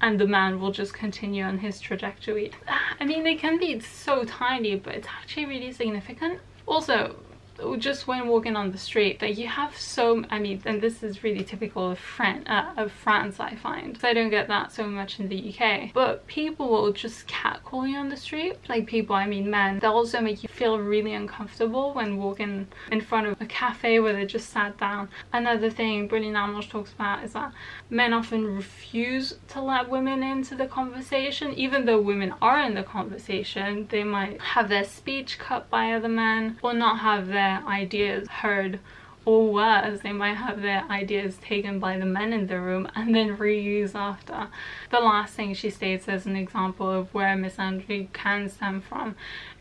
and 0.01 0.19
the 0.19 0.27
man 0.27 0.61
will 0.61 0.73
just 0.73 0.95
continue 0.95 1.45
on 1.45 1.59
his 1.59 1.81
trajectory. 1.81 2.53
I 3.01 3.05
mean, 3.05 3.25
they 3.25 3.35
can 3.35 3.59
be 3.59 3.81
so 3.81 4.25
tiny, 4.25 4.77
but 4.77 4.95
it's 4.95 5.09
actually 5.09 5.47
really 5.47 5.73
significant. 5.73 6.41
Also, 6.67 7.17
just 7.79 8.07
when 8.07 8.29
walking 8.29 8.57
on 8.57 8.73
the 8.73 8.79
street 8.79 9.19
that 9.21 9.37
you 9.37 9.47
have 9.47 9.77
so 9.77 10.25
I 10.31 10.39
mean 10.39 10.63
and 10.65 10.81
this 10.81 11.03
is 11.03 11.23
really 11.23 11.45
typical 11.45 11.91
of, 11.91 11.99
Fran 11.99 12.47
uh, 12.47 12.75
of 12.77 12.93
France 12.93 13.41
I 13.41 13.55
find. 13.57 13.99
I 14.03 14.13
don't 14.13 14.31
get 14.31 14.49
that 14.49 14.73
so 14.73 14.87
much 14.87 15.21
in 15.21 15.29
the 15.29 15.55
UK 15.55 15.93
but 15.93 16.27
people 16.27 16.69
will 16.69 16.93
just 16.93 17.27
catcall 17.27 17.87
you 17.87 17.97
on 17.97 18.09
the 18.09 18.17
street. 18.17 18.57
Like 18.69 18.87
people 18.87 19.17
I 19.17 19.27
mean 19.27 19.51
men 19.51 19.79
they'll 19.79 19.93
also 19.93 20.21
make 20.21 20.43
you 20.43 20.49
feel 20.49 20.79
really 20.79 21.15
uncomfortable 21.15 21.93
when 21.93 22.17
walking 22.17 22.69
in 22.91 23.01
front 23.01 23.27
of 23.27 23.41
a 23.41 23.47
cafe 23.47 24.01
where 24.01 24.13
they 24.13 24.27
just 24.27 24.51
sat 24.51 24.79
down. 24.79 25.09
Another 25.33 25.71
thing 25.71 26.09
Pauline 26.09 26.35
Harmange 26.35 26.71
talks 26.71 26.93
about 26.93 27.25
is 27.25 27.33
that 27.33 27.53
men 27.91 28.13
often 28.13 28.57
refuse 28.57 29.35
to 29.49 29.61
let 29.61 29.89
women 29.89 30.23
into 30.23 30.55
the 30.55 30.67
conversation. 30.67 31.53
Even 31.55 31.85
though 31.85 32.01
women 32.01 32.35
are 32.41 32.61
in 32.61 32.75
the 32.75 32.83
conversation 32.83 33.87
they 33.91 34.05
might 34.05 34.41
have 34.41 34.69
their 34.69 34.85
speech 34.85 35.39
cut 35.39 35.69
by 35.71 35.93
other 35.93 36.09
men 36.09 36.59
or 36.63 36.73
not 36.73 36.99
have 37.01 37.29
their 37.29 37.50
their 37.51 37.69
ideas 37.69 38.29
heard 38.29 38.79
or 39.25 39.53
worse, 39.53 40.01
they 40.01 40.13
might 40.13 40.35
have 40.35 40.63
their 40.63 40.85
ideas 40.91 41.37
taken 41.37 41.79
by 41.79 41.99
the 41.99 42.07
men 42.07 42.33
in 42.33 42.47
the 42.47 42.61
room 42.61 42.89
and 42.95 43.15
then 43.15 43.37
reused 43.37 43.95
after. 43.95 44.49
The 44.91 45.01
last 45.01 45.35
thing 45.35 45.55
she 45.55 45.71
states 45.71 46.09
as 46.09 46.27
an 46.27 46.37
example 46.37 46.91
of 46.91 47.13
where 47.13 47.37
misandry 47.37 48.13
can 48.13 48.49
stem 48.49 48.81
from 48.81 49.17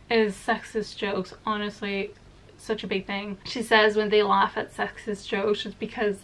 is 0.09 0.33
sexist 0.33 0.95
jokes. 0.97 1.33
Honestly, 1.45 2.11
such 2.57 2.83
a 2.83 2.87
big 2.87 3.05
thing. 3.05 3.37
She 3.43 3.61
says 3.61 3.95
when 3.95 4.09
they 4.09 4.23
laugh 4.23 4.57
at 4.57 4.75
sexist 4.75 5.27
jokes, 5.27 5.65
it's 5.65 5.75
because 5.75 6.19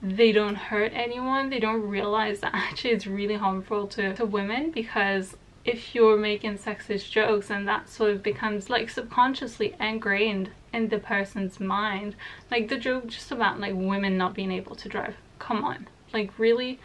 they 0.00 0.30
don't 0.30 0.56
hurt 0.56 0.92
anyone. 0.94 1.50
They 1.50 1.60
don't 1.60 1.82
realize 1.82 2.40
that 2.40 2.54
actually 2.54 2.90
it's 2.90 3.06
really 3.06 3.36
harmful 3.36 3.88
to, 3.88 4.14
to 4.14 4.24
women 4.24 4.70
because 4.70 5.36
if 5.66 5.94
you're 5.94 6.16
making 6.16 6.58
sexist 6.58 7.10
jokes 7.10 7.50
and 7.50 7.66
that 7.66 7.88
sort 7.88 8.10
of 8.10 8.22
becomes 8.22 8.70
like 8.70 8.88
subconsciously 8.88 9.74
ingrained 9.80 10.50
in 10.72 10.88
the 10.88 10.98
person's 10.98 11.58
mind. 11.58 12.14
Like 12.50 12.68
the 12.68 12.78
joke 12.78 13.06
just 13.08 13.32
about 13.32 13.60
like 13.60 13.74
women 13.74 14.16
not 14.16 14.34
being 14.34 14.52
able 14.52 14.76
to 14.76 14.88
drive. 14.88 15.16
Come 15.38 15.64
on. 15.64 15.88
Like 16.12 16.38
really? 16.38 16.78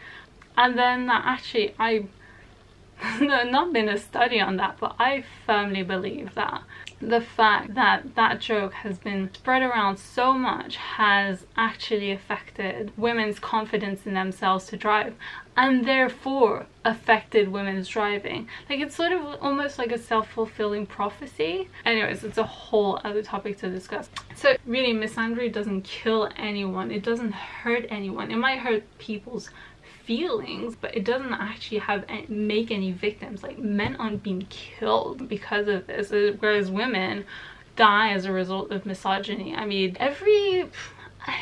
And 0.56 0.78
then 0.78 1.06
that 1.06 1.22
actually 1.24 1.74
i 1.78 2.04
not 3.20 3.72
been 3.72 3.88
a 3.88 3.98
study 3.98 4.40
on 4.40 4.56
that 4.56 4.76
but 4.78 4.94
i 4.98 5.24
firmly 5.46 5.82
believe 5.82 6.34
that 6.34 6.62
the 7.02 7.20
fact 7.20 7.74
that 7.74 8.14
that 8.14 8.40
joke 8.40 8.72
has 8.72 8.98
been 8.98 9.28
spread 9.34 9.62
around 9.62 9.98
so 9.98 10.32
much 10.32 10.76
has 10.76 11.44
actually 11.56 12.12
affected 12.12 12.92
women's 12.96 13.40
confidence 13.40 14.06
in 14.06 14.14
themselves 14.14 14.66
to 14.66 14.76
drive 14.76 15.14
and 15.56 15.84
therefore 15.84 16.66
affected 16.84 17.48
women's 17.48 17.88
driving. 17.88 18.48
Like 18.70 18.80
it's 18.80 18.94
sort 18.94 19.12
of 19.12 19.20
almost 19.42 19.78
like 19.78 19.92
a 19.92 19.98
self-fulfilling 19.98 20.86
prophecy. 20.86 21.68
Anyways, 21.84 22.24
it's 22.24 22.38
a 22.38 22.44
whole 22.44 23.00
other 23.04 23.22
topic 23.22 23.58
to 23.58 23.68
discuss. 23.68 24.08
So 24.34 24.56
really, 24.64 24.94
misandry 24.94 25.52
doesn't 25.52 25.82
kill 25.82 26.30
anyone. 26.36 26.90
It 26.90 27.02
doesn't 27.02 27.32
hurt 27.32 27.84
anyone. 27.90 28.30
It 28.30 28.36
might 28.36 28.60
hurt 28.60 28.84
people's 28.98 29.50
feelings 30.04 30.76
but 30.80 30.96
it 30.96 31.04
doesn't 31.04 31.32
actually 31.32 31.78
have 31.78 32.04
any, 32.08 32.26
make 32.28 32.70
any 32.70 32.92
victims. 32.92 33.42
Like 33.42 33.58
men 33.58 33.96
aren't 33.96 34.22
being 34.22 34.46
killed 34.50 35.28
because 35.28 35.68
of 35.68 35.86
this 35.86 36.12
uh, 36.12 36.32
whereas 36.38 36.70
women 36.70 37.24
die 37.76 38.10
as 38.10 38.24
a 38.24 38.32
result 38.32 38.70
of 38.70 38.86
misogyny. 38.86 39.54
I 39.54 39.64
mean 39.66 39.96
every 40.00 40.68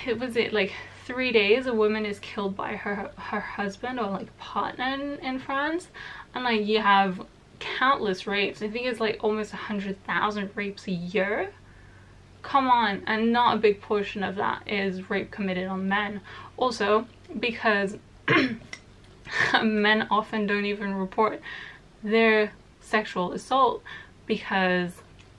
it 0.06 0.18
was 0.18 0.36
it 0.36 0.52
like 0.52 0.72
three 1.04 1.32
days 1.32 1.66
a 1.66 1.74
woman 1.74 2.06
is 2.06 2.18
killed 2.20 2.56
by 2.56 2.76
her 2.76 3.10
her 3.16 3.40
husband 3.40 3.98
or 3.98 4.10
like 4.10 4.36
partner 4.38 4.84
in, 4.84 5.18
in 5.18 5.38
france 5.40 5.88
and 6.34 6.44
like 6.44 6.64
you 6.64 6.80
have 6.80 7.20
countless 7.60 8.26
rapes. 8.26 8.62
I 8.62 8.68
think 8.68 8.86
it's 8.86 9.00
like 9.00 9.22
almost 9.22 9.52
a 9.52 9.56
hundred 9.56 10.02
thousand 10.04 10.50
rapes 10.54 10.88
a 10.88 10.92
year. 10.92 11.52
Come 12.42 12.68
on 12.68 13.02
and 13.06 13.32
not 13.32 13.56
a 13.56 13.58
big 13.58 13.80
portion 13.80 14.22
of 14.22 14.36
that 14.36 14.66
is 14.66 15.08
rape 15.10 15.30
committed 15.30 15.68
on 15.68 15.88
men. 15.88 16.20
Also 16.56 17.06
because 17.38 17.96
Um, 19.52 19.80
men 19.80 20.08
often 20.10 20.46
don't 20.46 20.64
even 20.64 20.94
report 20.94 21.40
their 22.02 22.52
sexual 22.80 23.32
assault 23.32 23.82
because 24.26 24.92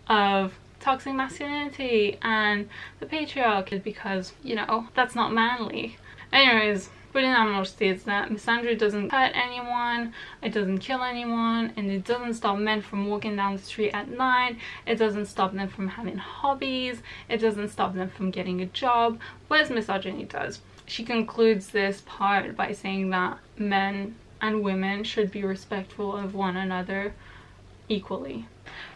of 0.07 0.53
toxic 0.79 1.13
masculinity 1.13 2.17
and 2.21 2.69
the 2.99 3.05
patriarchy 3.05 3.81
because 3.83 4.33
you 4.43 4.55
know 4.55 4.87
that's 4.95 5.13
not 5.13 5.33
manly 5.33 5.97
anyways 6.33 6.89
Pauline 7.11 7.35
Harmange 7.35 7.67
states 7.67 8.03
that 8.03 8.29
misandry 8.29 8.77
doesn't 8.77 9.11
hurt 9.11 9.33
anyone, 9.35 10.13
it 10.41 10.53
doesn't 10.53 10.77
kill 10.77 11.03
anyone, 11.03 11.73
and 11.75 11.91
it 11.91 12.05
doesn't 12.05 12.35
stop 12.35 12.57
men 12.57 12.81
from 12.81 13.07
walking 13.07 13.35
down 13.35 13.57
the 13.57 13.61
street 13.61 13.91
at 13.91 14.09
night, 14.09 14.57
it 14.85 14.95
doesn't 14.95 15.25
stop 15.25 15.53
them 15.53 15.67
from 15.67 15.89
having 15.89 16.15
hobbies, 16.15 17.01
it 17.27 17.39
doesn't 17.39 17.67
stop 17.67 17.95
them 17.95 18.09
from 18.09 18.31
getting 18.31 18.61
a 18.61 18.65
job, 18.65 19.19
whereas 19.49 19.69
misogyny 19.69 20.23
does. 20.23 20.61
She 20.91 21.05
concludes 21.05 21.69
this 21.69 22.03
part 22.05 22.57
by 22.57 22.73
saying 22.73 23.11
that 23.11 23.37
men 23.57 24.15
and 24.41 24.61
women 24.61 25.05
should 25.05 25.31
be 25.31 25.41
respectful 25.41 26.13
of 26.13 26.35
one 26.35 26.57
another 26.57 27.13
equally. 27.87 28.47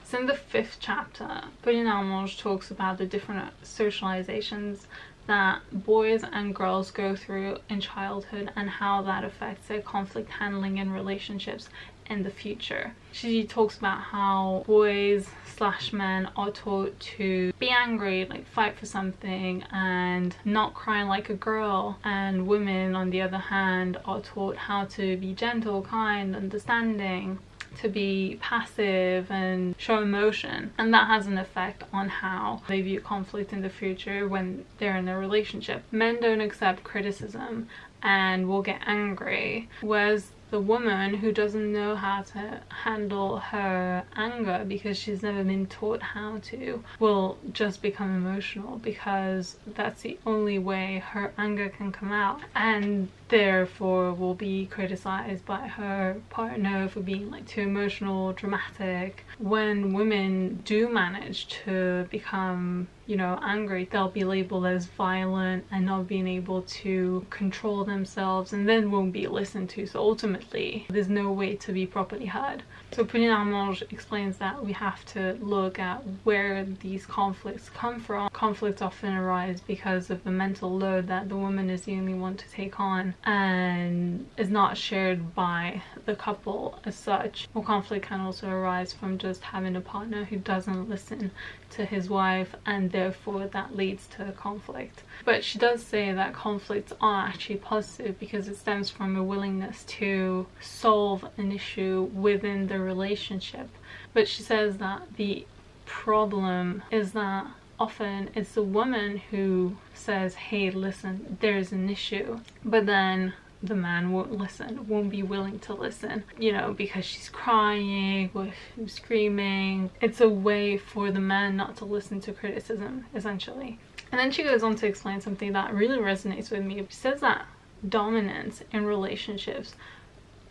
So 0.04 0.20
in 0.20 0.25
the 0.25 0.36
fifth 0.36 0.75
chapter, 0.82 1.46
Pauline 1.62 1.86
Harmange 1.86 2.38
talks 2.38 2.70
about 2.70 2.98
the 2.98 3.06
different 3.06 3.50
socializations 3.64 4.88
that 5.28 5.62
boys 5.72 6.25
and 6.30 6.54
girls 6.54 6.92
go 6.92 7.16
through 7.16 7.60
in 7.70 7.80
childhood 7.80 8.52
and 8.58 8.70
how 8.70 9.02
that 9.04 9.24
affects 9.24 9.70
their 9.70 9.82
conflict 9.82 10.32
handling 10.32 10.78
in 10.78 10.92
relationships 10.92 11.70
in 12.10 12.24
the 12.24 12.30
future. 12.30 12.94
She 13.12 13.44
talks 13.46 13.78
about 13.78 14.00
how 14.00 14.64
boys 14.68 15.28
slash 15.46 15.94
men 15.94 16.30
are 16.36 16.52
taught 16.52 17.00
to 17.00 17.54
be 17.60 17.70
angry, 17.70 18.26
like 18.26 18.48
fight 18.48 18.78
for 18.78 18.86
something 18.86 19.64
and 19.72 20.36
not 20.44 20.74
cry 20.74 21.04
like 21.04 21.30
a 21.30 21.36
girl 21.36 21.98
and 22.04 22.48
women 22.48 22.96
on 22.96 23.10
the 23.10 23.22
other 23.22 23.38
hand 23.38 23.98
are 24.06 24.22
taught 24.22 24.58
how 24.58 24.86
to 24.86 25.18
be 25.18 25.34
gentle, 25.34 25.82
kind, 25.82 26.36
understanding 26.36 27.40
to 27.78 27.90
be 27.90 28.38
passive 28.42 29.30
and 29.30 29.76
show 29.78 30.00
emotion 30.02 30.72
and 30.78 30.94
that 30.94 31.08
has 31.08 31.28
an 31.28 31.38
effect 31.38 31.84
on 31.92 32.08
how 32.08 32.62
they 32.70 32.82
view 32.82 33.02
conflict 33.02 33.52
in 33.52 33.62
the 33.62 33.70
future 33.70 34.28
when 34.28 34.64
they're 34.78 34.96
in 34.96 35.08
a 35.08 35.18
relationship. 35.18 35.84
Men 35.92 36.22
don't 36.22 36.42
accept 36.42 36.84
criticism 36.84 37.68
and 38.02 38.48
will 38.48 38.62
get 38.62 38.82
angry 38.86 39.70
whereas 39.82 40.32
the 40.56 40.62
woman 40.62 41.16
who 41.16 41.34
doesn't 41.34 41.74
know 41.74 41.98
how 41.98 42.22
to 42.22 42.62
handle 42.70 43.40
her 43.40 44.06
anger 44.16 44.64
because 44.66 44.98
she's 44.98 45.22
never 45.22 45.44
been 45.44 45.68
taught 45.68 46.02
how 46.02 46.38
to 46.42 46.82
will 46.98 47.38
just 47.52 47.82
become 47.82 48.16
emotional 48.16 48.78
because 48.78 49.58
that's 49.76 50.04
the 50.04 50.18
only 50.26 50.58
way 50.58 51.04
her 51.08 51.34
anger 51.38 51.68
can 51.68 51.92
come 51.92 52.10
out 52.10 52.40
and 52.56 53.10
therefore 53.28 54.14
will 54.14 54.34
be 54.34 54.66
criticized 54.68 55.46
by 55.46 55.68
her 55.68 56.16
partner 56.30 56.88
for 56.88 57.02
being 57.02 57.30
like 57.30 57.46
too 57.46 57.60
emotional 57.60 58.32
dramatic. 58.32 59.26
When 59.38 59.92
women 59.92 60.62
do 60.64 60.88
manage 60.88 61.48
to 61.66 62.08
become 62.10 62.88
you 63.08 63.16
know 63.16 63.40
angry 63.42 63.88
they'll 63.92 64.10
be 64.10 64.24
labeled 64.24 64.66
as 64.66 64.86
violent 64.86 65.66
and 65.72 65.86
not 65.86 66.08
being 66.08 66.28
able 66.28 66.62
to 66.64 67.26
control 67.30 67.84
themselves 67.84 68.54
and 68.54 68.68
then 68.68 68.92
won't 68.92 69.14
be 69.14 69.28
listened 69.28 69.70
to. 69.70 69.86
So 69.86 70.00
ultimately 70.00 70.86
there's 70.90 71.10
no 71.10 71.32
way 71.32 71.56
to 71.56 71.72
be 71.72 71.86
properly 71.86 72.26
heard 72.26 72.64
so 72.96 73.04
Pauline 73.04 73.30
Harmange 73.30 73.84
explains 73.92 74.38
that 74.38 74.64
we 74.64 74.72
have 74.72 75.04
to 75.08 75.38
look 75.42 75.80
at 75.80 76.02
where 76.24 76.64
these 76.82 77.06
conflicts 77.06 77.68
come 77.68 78.00
from. 78.00 78.30
Conflicts 78.32 78.82
often 78.82 79.14
arise 79.14 79.60
because 79.60 80.10
of 80.10 80.24
the 80.24 80.32
mental 80.32 80.78
load 80.78 81.08
that 81.08 81.28
the 81.28 81.36
woman 81.36 81.70
is 81.70 81.82
the 81.82 81.92
only 81.92 82.14
one 82.14 82.38
to 82.38 82.50
take 82.50 82.80
on 82.80 83.14
and 83.25 84.25
is 84.38 84.50
not 84.50 84.78
shared 84.78 85.36
by 85.36 85.82
the 86.06 86.16
couple 86.16 86.80
as 86.86 86.96
such. 86.96 87.50
Or 87.54 87.62
conflict 87.62 88.06
can 88.06 88.22
also 88.22 88.50
arise 88.50 88.94
from 88.94 89.18
just 89.18 89.44
having 89.44 89.75
a 89.75 89.82
partner 89.82 90.24
who 90.24 90.38
doesn't 90.38 90.88
listen 90.88 91.32
to 91.72 91.84
his 91.84 92.10
wife 92.10 92.56
and 92.66 92.92
therefore 92.92 93.48
that 93.48 93.75
leads 93.75 94.08
to 94.08 94.32
conflict. 94.38 95.04
But 95.25 95.44
she 95.44 95.60
does 95.60 95.84
say 95.84 96.14
that 96.14 96.34
conflicts 96.34 96.94
are 97.02 97.28
actually 97.28 97.58
positive 97.58 98.18
because 98.20 98.48
it 98.48 98.56
stems 98.56 98.90
from 98.90 99.18
a 99.18 99.24
willingness 99.24 99.84
to 99.84 100.48
solve 100.62 101.25
an 101.38 101.52
issue 101.52 102.10
within 102.14 102.68
the 102.68 102.85
relationship. 102.86 103.70
But 104.13 104.27
she 104.27 104.42
says 104.42 104.77
that 104.77 105.15
the 105.18 105.46
problem 105.86 106.84
is 106.92 107.12
that 107.12 107.48
often 107.80 108.30
it's 108.36 108.54
the 108.54 108.63
woman 108.63 109.18
who 109.32 109.75
says, 109.94 110.36
hey, 110.36 110.72
listen, 110.72 111.38
there's 111.42 111.72
an 111.72 111.89
issue. 111.89 112.39
But 112.63 112.86
then 112.86 113.34
the 113.62 113.75
man 113.75 114.12
won't 114.12 114.32
listen, 114.32 114.88
won't 114.88 115.10
be 115.10 115.24
willing 115.24 115.60
to 115.60 115.74
listen, 115.74 116.24
you 116.38 116.51
know, 116.51 116.74
because 116.74 117.06
she's 117.06 117.30
crying 117.30 118.30
or 118.34 118.50
screaming. 118.88 119.89
It's 120.01 120.22
a 120.22 120.30
way 120.30 120.77
for 120.77 121.12
the 121.12 121.20
man 121.20 121.56
not 121.58 121.77
to 121.77 121.86
listen 121.86 122.22
to 122.22 122.34
criticism, 122.34 123.06
essentially. 123.15 123.80
And 124.12 124.20
then 124.20 124.32
she 124.32 124.44
goes 124.44 124.63
on 124.63 124.75
to 124.77 124.88
explain 124.88 125.20
something 125.20 125.54
that 125.54 125.74
really 125.74 125.98
resonates 125.98 126.51
with 126.51 126.63
me. 126.63 126.86
She 126.89 126.96
says 126.96 127.22
that 127.22 127.46
dominance 127.89 128.63
in 128.72 128.86
relationships 128.86 129.75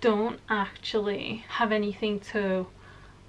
don't 0.05 0.39
actually 0.51 1.43
have 1.49 1.73
anything 1.73 2.21
to 2.21 2.67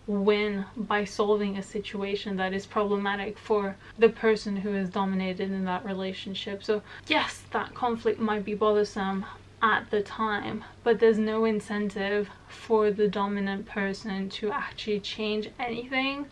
win 0.08 0.66
by 0.76 1.06
solving 1.06 1.58
a 1.58 1.64
situation 1.64 2.36
that 2.36 2.54
is 2.54 2.66
problematic 2.66 3.38
for 3.38 3.78
the 3.98 4.10
person 4.10 4.58
who 4.58 4.76
is 4.76 4.90
dominated 4.90 5.50
in 5.50 5.64
that 5.64 5.86
relationship. 5.86 6.62
So 6.62 6.82
yes, 7.08 7.44
that 7.52 7.74
conflict 7.74 8.20
might 8.20 8.44
be 8.44 8.56
bothersome 8.56 9.26
at 9.62 9.90
the 9.90 10.02
time, 10.02 10.66
but 10.84 11.00
there's 11.00 11.18
no 11.18 11.46
incentive 11.46 12.30
for 12.50 12.92
the 12.92 13.08
dominant 13.08 13.66
person 13.66 14.30
to 14.32 14.52
actually 14.52 15.00
change 15.00 15.50
anything 15.58 16.26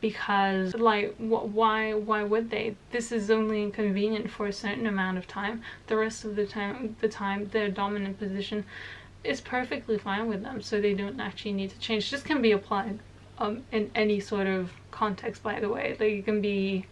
because 0.00 0.74
like 0.76 1.14
wh 1.18 1.44
why 1.54 1.92
why 1.92 2.22
would 2.22 2.48
they 2.48 2.74
this 2.90 3.12
is 3.12 3.30
only 3.30 3.62
inconvenient 3.62 4.30
for 4.30 4.46
a 4.46 4.52
certain 4.52 4.86
amount 4.86 5.18
of 5.18 5.26
time 5.26 5.60
the 5.88 5.96
rest 5.96 6.24
of 6.24 6.36
the 6.36 6.46
time 6.46 6.96
the 7.02 7.08
time 7.08 7.46
their 7.48 7.68
dominant 7.68 8.18
position 8.18 8.64
is 9.22 9.40
perfectly 9.40 9.98
fine 9.98 10.28
with 10.28 10.42
them 10.42 10.62
so 10.62 10.80
they 10.80 10.94
don't 10.94 11.20
actually 11.20 11.52
need 11.52 11.70
to 11.70 11.78
change. 11.78 12.10
This 12.10 12.22
can 12.22 12.40
be 12.40 12.52
applied 12.52 12.98
um, 13.38 13.64
in 13.72 13.90
any 13.94 14.20
sort 14.20 14.46
of 14.46 14.72
context 14.90 15.42
by 15.42 15.60
the 15.60 15.68
way. 15.68 15.96
Like 15.98 16.12
it 16.12 16.24
can 16.24 16.40
be 16.40 16.86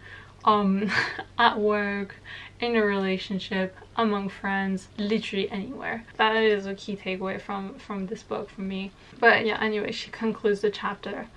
um 0.44 0.90
at 1.38 1.58
work 1.58 2.16
in 2.60 2.76
a 2.76 2.84
relationship 2.84 3.76
among 3.96 4.28
friends 4.28 4.88
literally 4.98 5.50
anywhere. 5.50 6.04
That 6.16 6.36
is 6.36 6.66
a 6.66 6.74
key 6.74 6.96
takeaway 6.96 7.40
from 7.40 7.74
from 7.78 8.06
this 8.06 8.22
book 8.22 8.50
for 8.50 8.62
me. 8.62 8.92
But 9.18 9.46
yeah 9.46 9.58
anyway 9.60 9.92
she 9.92 10.10
concludes 10.10 10.60
the 10.60 10.70
chapter 10.70 11.28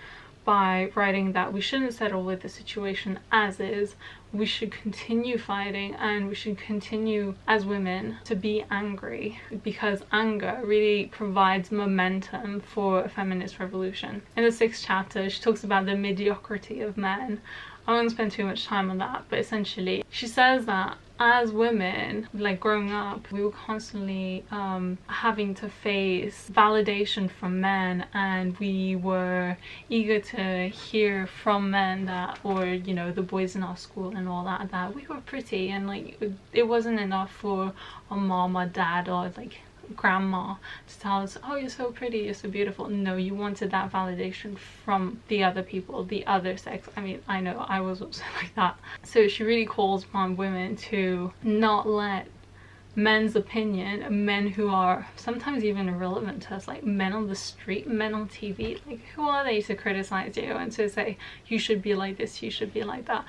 by 0.44 0.92
writing 0.96 1.34
that 1.34 1.54
we 1.54 1.62
shouldn't 1.62 1.94
settle 1.94 2.24
with 2.24 2.42
the 2.42 2.50
situation 2.50 3.20
as 3.32 3.60
is 3.60 3.96
we 4.34 4.46
should 4.46 4.72
continue 4.72 5.38
fighting 5.38 5.94
and 5.96 6.28
we 6.28 6.36
should 6.36 6.58
continue 6.58 7.36
as 7.48 7.66
women 7.66 8.18
to 8.24 8.36
be 8.36 8.64
angry 8.72 9.40
because 9.64 10.04
anger 10.12 10.60
really 10.64 11.06
provides 11.08 11.72
momentum 11.72 12.62
for 12.62 13.04
a 13.04 13.10
feminist 13.10 13.60
revolution. 13.60 14.22
In 14.38 14.44
the 14.44 14.52
sixth 14.52 14.84
chapter, 14.86 15.30
she 15.30 15.42
talks 15.42 15.64
about 15.64 15.86
the 15.86 15.96
mediocrity 15.96 16.82
of 16.82 16.98
men. 16.98 17.42
I 17.88 17.94
won't 17.94 18.12
spend 18.12 18.32
too 18.32 18.46
much 18.46 18.66
time 18.66 18.90
on 18.90 19.00
that, 19.00 19.26
but 19.30 19.40
essentially, 19.40 20.06
she 20.10 20.28
says 20.28 20.66
that 20.66 20.98
as 21.24 21.52
women, 21.52 22.28
like 22.34 22.60
growing 22.60 22.92
up, 22.92 23.32
we 23.32 23.44
were 23.44 23.52
constantly 23.52 24.44
um, 24.50 24.98
having 25.06 25.54
to 25.54 25.70
face 25.70 26.50
validation 26.52 27.30
from 27.30 27.62
men 27.62 28.08
and 28.16 28.58
we 28.58 28.96
were 28.96 29.56
eager 29.88 30.20
to 30.20 30.68
hear 30.70 31.28
from 31.28 31.70
men 31.70 32.06
that, 32.06 32.40
or, 32.44 32.66
you 32.66 32.96
know, 32.96 33.12
the 33.12 33.22
boys 33.22 33.56
in 33.56 33.62
our 33.62 33.78
school 33.78 34.16
and 34.16 34.28
all 34.28 34.44
that, 34.46 34.72
that 34.72 34.96
we 34.96 35.06
were 35.06 35.22
pretty 35.22 35.70
and 35.70 35.86
like 35.86 36.20
it 36.54 36.68
wasn't 36.68 37.00
enough 37.00 37.32
for 37.32 37.72
a 38.10 38.16
mom 38.16 38.58
or 38.58 38.66
dad 38.66 39.08
or 39.08 39.32
like 39.38 39.60
grandma 39.96 40.56
to 40.88 41.00
tell 41.00 41.18
us 41.22 41.38
oh 41.44 41.56
you're 41.56 41.70
so 41.70 41.92
pretty 41.92 42.20
you're 42.20 42.34
so 42.34 42.50
beautiful. 42.50 42.88
No 42.88 43.16
you 43.16 43.34
wanted 43.34 43.72
that 43.72 43.92
validation 43.92 44.58
from 44.58 45.22
the 45.28 45.44
other 45.44 45.64
people 45.64 46.04
the 46.04 46.26
other 46.26 46.58
sex. 46.58 46.88
I 46.96 47.02
mean 47.02 47.22
i 47.28 47.40
know 47.40 47.66
i 47.68 47.80
was 47.82 48.02
also 48.02 48.24
like 48.42 48.54
that. 48.56 48.80
So 49.04 49.28
she 49.28 49.44
really 49.44 49.66
calls 49.66 50.04
upon 50.04 50.36
women 50.38 50.76
to 50.78 51.34
not 51.44 51.88
let 51.88 52.28
men's 52.96 53.38
opinion 53.38 54.26
men 54.26 54.48
who 54.48 54.68
are 54.68 55.08
sometimes 55.16 55.64
even 55.64 55.88
irrelevant 55.88 56.44
to 56.44 56.54
us 56.54 56.68
like 56.68 56.84
men 56.84 57.14
on 57.14 57.26
the 57.28 57.36
street 57.36 57.88
men 57.88 58.14
on 58.14 58.28
tv 58.28 58.78
like 58.86 59.00
who 59.16 59.28
are 59.28 59.46
they 59.46 59.62
to 59.62 59.74
criticize 59.74 60.36
you 60.36 60.52
and 60.52 60.74
to 60.74 60.90
say 60.90 61.18
you 61.48 61.58
should 61.58 61.82
be 61.82 61.96
like 61.96 62.18
this 62.18 62.44
you 62.44 62.52
should 62.52 62.74
be 62.74 62.84
like 62.84 63.06
that 63.06 63.24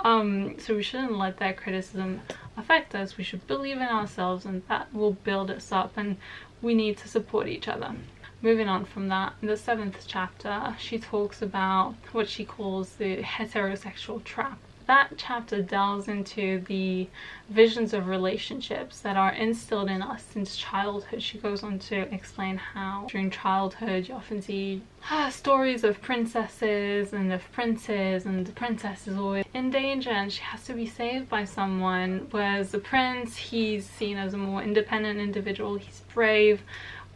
um 0.00 0.58
so 0.58 0.74
we 0.74 0.82
shouldn't 0.82 1.16
let 1.18 1.38
that 1.38 1.56
criticism 1.56 2.20
affect 2.56 2.94
us. 2.94 3.16
We 3.16 3.24
should 3.24 3.46
believe 3.46 3.76
in 3.76 3.82
ourselves 3.82 4.44
and 4.44 4.62
that 4.68 4.92
will 4.94 5.12
build 5.12 5.50
us 5.50 5.72
up 5.72 5.92
and 5.96 6.16
we 6.62 6.74
need 6.74 6.96
to 6.98 7.08
support 7.08 7.48
each 7.48 7.68
other. 7.68 7.94
Moving 8.42 8.68
on 8.68 8.84
from 8.84 9.08
that 9.08 9.34
in 9.42 9.48
the 9.48 9.56
seventh 9.56 10.04
chapter 10.06 10.76
she 10.78 10.98
talks 10.98 11.42
about 11.42 11.94
what 12.12 12.28
she 12.28 12.44
calls 12.44 12.96
the 12.96 13.22
heterosexual 13.22 14.22
trap 14.24 14.58
that 14.86 15.12
chapter 15.16 15.62
delves 15.62 16.08
into 16.08 16.60
the 16.66 17.08
visions 17.48 17.92
of 17.92 18.08
relationships 18.08 19.00
that 19.00 19.16
are 19.16 19.32
instilled 19.32 19.90
in 19.90 20.02
us 20.02 20.22
since 20.32 20.56
childhood. 20.56 21.22
She 21.22 21.38
goes 21.38 21.62
on 21.62 21.78
to 21.80 22.12
explain 22.14 22.56
how 22.56 23.06
during 23.10 23.30
childhood 23.30 24.08
you 24.08 24.14
often 24.14 24.42
see 24.42 24.82
ah, 25.10 25.28
stories 25.28 25.84
of 25.84 26.00
princesses 26.00 27.12
and 27.12 27.32
of 27.32 27.50
princes 27.52 28.26
and 28.26 28.46
the 28.46 28.52
princess 28.52 29.06
is 29.06 29.16
always 29.16 29.44
in 29.54 29.70
danger 29.70 30.10
and 30.10 30.32
she 30.32 30.42
has 30.42 30.64
to 30.64 30.72
be 30.72 30.86
saved 30.86 31.28
by 31.28 31.44
someone 31.44 32.26
whereas 32.30 32.70
the 32.70 32.78
prince 32.78 33.36
he's 33.36 33.86
seen 33.86 34.16
as 34.16 34.34
a 34.34 34.38
more 34.38 34.62
independent 34.62 35.18
individual, 35.20 35.76
he's 35.76 36.02
brave 36.14 36.62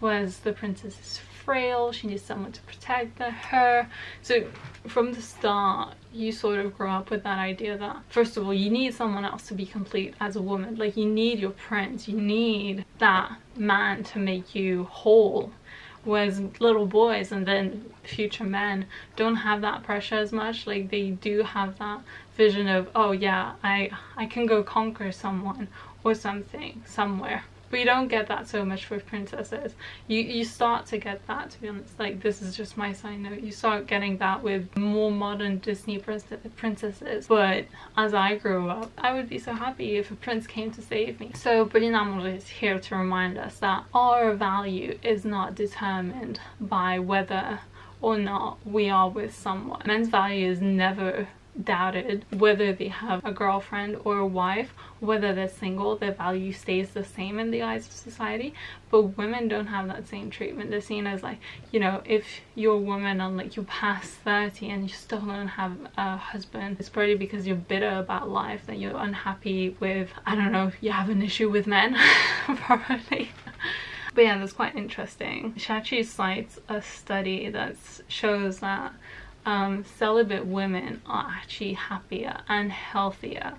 whereas 0.01 0.39
the 0.39 0.53
princess 0.53 0.99
is 1.01 1.21
frail, 1.45 1.93
she 1.93 2.07
needs 2.07 2.23
someone 2.23 2.53
to 2.53 2.61
protect 2.63 3.19
her. 3.19 3.89
So 4.23 4.47
from 4.87 5.13
the 5.13 5.23
start, 5.23 5.95
you 6.13 6.33
sort 6.33 6.59
of 6.59 6.77
grow 6.77 6.91
up 6.91 7.11
with 7.11 7.23
that 7.23 7.39
idea 7.39 7.77
that, 7.79 7.97
first 8.09 8.37
of 8.37 8.45
all, 8.45 8.55
you 8.55 8.71
need 8.71 8.95
someone 8.95 9.25
else 9.25 9.47
to 9.49 9.55
be 9.55 9.67
complete 9.67 10.15
as 10.21 10.37
a 10.37 10.43
woman. 10.43 10.77
Like 10.77 10.97
you 10.97 11.07
need 11.07 11.39
your 11.39 11.51
prince, 11.51 12.09
you 12.09 12.21
need 12.21 12.85
that 12.99 13.33
man 13.57 14.05
to 14.05 14.19
make 14.19 14.55
you 14.55 14.85
whole. 14.85 15.53
Whereas 16.03 16.41
little 16.61 16.87
boys 16.87 17.31
and 17.31 17.47
then 17.47 17.93
future 18.03 18.45
men 18.45 18.87
don't 19.17 19.37
have 19.37 19.61
that 19.61 19.83
pressure 19.83 20.17
as 20.17 20.33
much. 20.33 20.67
Like 20.67 20.91
they 20.91 21.11
do 21.11 21.43
have 21.43 21.79
that 21.79 22.01
vision 22.37 22.69
of, 22.69 22.89
oh 22.95 23.13
yeah, 23.13 23.53
I, 23.63 23.91
I 24.17 24.27
can 24.27 24.47
go 24.47 24.63
conquer 24.63 25.13
someone 25.13 25.69
or 26.03 26.15
something 26.15 26.83
somewhere 26.87 27.45
but 27.71 27.79
you 27.79 27.85
don't 27.85 28.09
get 28.09 28.27
that 28.27 28.49
so 28.49 28.65
much 28.65 28.91
with 28.91 29.07
princesses. 29.07 29.75
You 30.09 30.21
you 30.21 30.45
start 30.45 30.87
to 30.87 30.99
get 30.99 31.27
that 31.29 31.51
to 31.51 31.61
be 31.61 31.69
honest. 31.69 31.99
Like 31.99 32.21
this 32.21 32.43
is 32.43 32.57
just 32.57 32.77
my 32.77 32.93
side 32.93 33.21
note. 33.21 33.41
You 33.41 33.53
start 33.53 33.87
getting 33.87 34.19
that 34.19 34.43
with 34.43 34.77
more 34.77 35.11
modern 35.11 35.59
disney 35.59 35.99
princesses. 35.99 37.27
But 37.27 37.67
as 37.97 38.15
i 38.15 38.37
grew 38.37 38.69
up 38.69 38.91
i 38.99 39.13
would 39.13 39.29
be 39.29 39.39
so 39.39 39.53
happy 39.53 39.97
if 39.97 40.11
a 40.11 40.15
prince 40.17 40.47
came 40.47 40.71
to 40.73 40.83
save 40.83 41.21
me. 41.21 41.31
So 41.35 41.65
Pauline 41.65 41.93
Harmange 41.93 42.37
is 42.37 42.49
here 42.49 42.79
to 42.79 42.97
remind 42.97 43.39
us 43.39 43.59
that 43.59 43.85
our 43.95 44.33
value 44.35 44.99
is 45.03 45.25
not 45.25 45.55
determined 45.55 46.41
by 46.61 46.99
whether 46.99 47.61
or 48.03 48.19
not 48.19 48.59
we 48.65 48.89
are 48.89 49.09
with 49.09 49.35
someone. 49.35 49.83
Men's 49.87 50.09
value 50.09 50.51
is 50.51 50.61
never 50.61 51.29
doubted 51.65 52.25
whether 52.31 52.73
they 52.73 52.89
have 52.89 53.25
a 53.25 53.33
girlfriend 53.33 53.97
or 54.05 54.19
a 54.19 54.27
wife 54.27 54.73
whether 55.01 55.35
they're 55.35 55.49
single 55.49 55.97
their 55.97 56.13
value 56.13 56.53
stays 56.53 56.91
the 56.91 57.05
same 57.05 57.39
in 57.39 57.51
the 57.51 57.63
eyes 57.63 57.87
of 57.87 57.93
society. 57.93 58.55
But 58.91 59.17
women 59.17 59.49
don't 59.49 59.69
have 59.69 59.87
that 59.89 60.07
same 60.07 60.31
treatment. 60.31 60.71
They're 60.71 60.81
seen 60.81 61.07
as 61.07 61.23
like 61.23 61.39
you 61.73 61.81
know 61.81 62.03
if 62.05 62.41
you're 62.55 62.75
a 62.75 62.79
woman 62.79 63.21
and 63.21 63.37
like 63.37 63.57
you're 63.57 63.65
past 63.65 64.11
30 64.25 64.69
and 64.69 64.83
you 64.83 64.95
still 64.95 65.21
don't 65.21 65.49
have 65.49 65.77
a 65.97 66.17
husband 66.17 66.77
it's 66.79 66.89
probably 66.89 67.15
because 67.15 67.47
you're 67.47 67.57
bitter 67.57 67.99
about 67.99 68.29
life 68.29 68.67
that 68.67 68.79
you're 68.79 68.97
unhappy 68.97 69.77
with 69.81 70.11
i 70.27 70.35
don't 70.35 70.53
know 70.53 70.71
you 70.81 70.93
have 70.93 71.09
an 71.09 71.23
issue 71.23 71.49
with 71.49 71.67
men 71.67 71.97
probably. 72.57 73.31
But 74.15 74.25
yeah 74.25 74.39
that's 74.39 74.53
quite 74.53 74.75
interesting. 74.75 75.55
She 75.57 75.73
actually 75.73 76.03
cites 76.03 76.59
a 76.69 76.83
study 76.83 77.49
that 77.51 77.77
shows 78.09 78.59
that 78.59 78.93
um, 79.47 79.85
celibate 79.85 80.47
women 80.47 81.01
are 81.07 81.27
actually 81.31 81.75
happier 81.75 82.39
and 82.49 82.71
healthier 82.71 83.55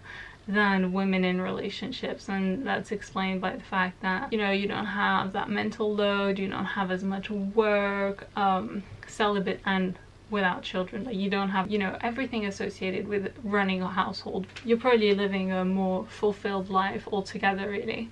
than 0.48 0.92
women 0.92 1.24
in 1.24 1.42
relationships. 1.42 2.30
And 2.30 2.66
that's 2.66 2.92
explained 2.92 3.42
by 3.42 3.56
the 3.56 3.64
fact 3.64 4.02
that 4.02 4.32
you 4.32 4.38
know 4.38 4.52
you 4.52 4.68
don't 4.68 4.86
have 4.86 5.34
that 5.34 5.50
mental 5.50 5.94
load 5.94 6.40
you 6.40 6.48
don't 6.48 6.66
have 6.66 6.92
as 6.92 7.04
much 7.04 7.30
work 7.30 8.28
um, 8.36 8.84
celibate 9.08 9.62
and 9.66 9.98
without 10.30 10.64
children. 10.64 11.04
Like 11.04 11.16
you 11.16 11.30
don't 11.30 11.50
have 11.50 11.70
you 11.70 11.78
know 11.78 11.98
everything 12.02 12.46
associated 12.46 13.08
with 13.08 13.34
running 13.44 13.82
a 13.82 13.88
household. 13.88 14.48
You're 14.64 14.80
probably 14.80 15.14
living 15.14 15.52
a 15.52 15.64
more 15.66 16.06
fulfilled 16.08 16.70
life 16.70 17.08
altogether 17.12 17.70
really 17.70 18.10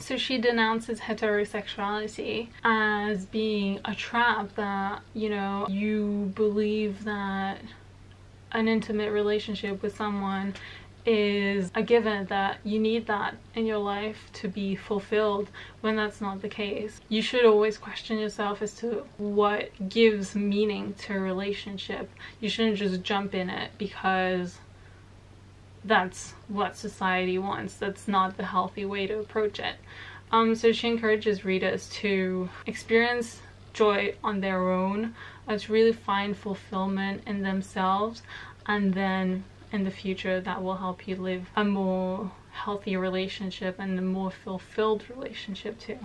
so 0.00 0.16
she 0.16 0.38
denounces 0.38 1.00
heterosexuality 1.00 2.48
as 2.64 3.26
being 3.26 3.80
a 3.84 3.94
trap 3.94 4.54
that, 4.56 5.02
you 5.14 5.28
know, 5.28 5.66
you 5.68 6.32
believe 6.34 7.04
that 7.04 7.60
an 8.52 8.66
intimate 8.66 9.12
relationship 9.12 9.82
with 9.82 9.96
someone 9.96 10.54
is 11.06 11.70
a 11.74 11.82
given 11.82 12.26
that 12.26 12.58
you 12.64 12.78
need 12.78 13.06
that 13.06 13.34
in 13.54 13.64
your 13.64 13.78
life 13.78 14.30
to 14.32 14.48
be 14.48 14.74
fulfilled 14.74 15.48
when 15.80 15.96
that's 15.96 16.20
not 16.20 16.42
the 16.42 16.48
case. 16.48 17.00
You 17.08 17.22
should 17.22 17.46
always 17.46 17.78
question 17.78 18.18
yourself 18.18 18.60
as 18.62 18.74
to 18.74 19.06
what 19.16 19.70
gives 19.88 20.34
meaning 20.34 20.94
to 21.00 21.14
a 21.14 21.20
relationship. 21.20 22.10
You 22.40 22.48
shouldn't 22.48 22.76
just 22.76 23.02
jump 23.02 23.34
in 23.34 23.48
it 23.48 23.70
because 23.78 24.58
that's 25.84 26.32
what 26.48 26.76
society 26.76 27.38
wants. 27.38 27.74
That's 27.74 28.06
not 28.06 28.36
the 28.36 28.44
healthy 28.46 28.84
way 28.84 29.06
to 29.06 29.18
approach 29.18 29.58
it. 29.58 29.76
Um, 30.32 30.54
so 30.54 30.72
she 30.72 30.88
encourages 30.88 31.44
readers 31.44 31.88
to 32.00 32.48
experience 32.66 33.40
joy 33.72 34.14
on 34.22 34.40
their 34.40 34.68
own, 34.70 35.14
uh, 35.48 35.58
to 35.58 35.72
really 35.72 35.92
find 35.92 36.36
fulfillment 36.36 37.22
in 37.26 37.42
themselves, 37.42 38.22
and 38.66 38.94
then 38.94 39.44
in 39.72 39.84
the 39.84 39.90
future 39.90 40.40
that 40.40 40.62
will 40.62 40.76
help 40.76 41.06
you 41.08 41.16
live 41.16 41.48
a 41.56 41.64
more 41.64 42.30
healthy 42.50 42.96
relationship 42.96 43.76
and 43.78 43.98
a 43.98 44.02
more 44.02 44.30
fulfilled 44.30 45.04
relationship 45.08 45.78
too. 45.78 45.98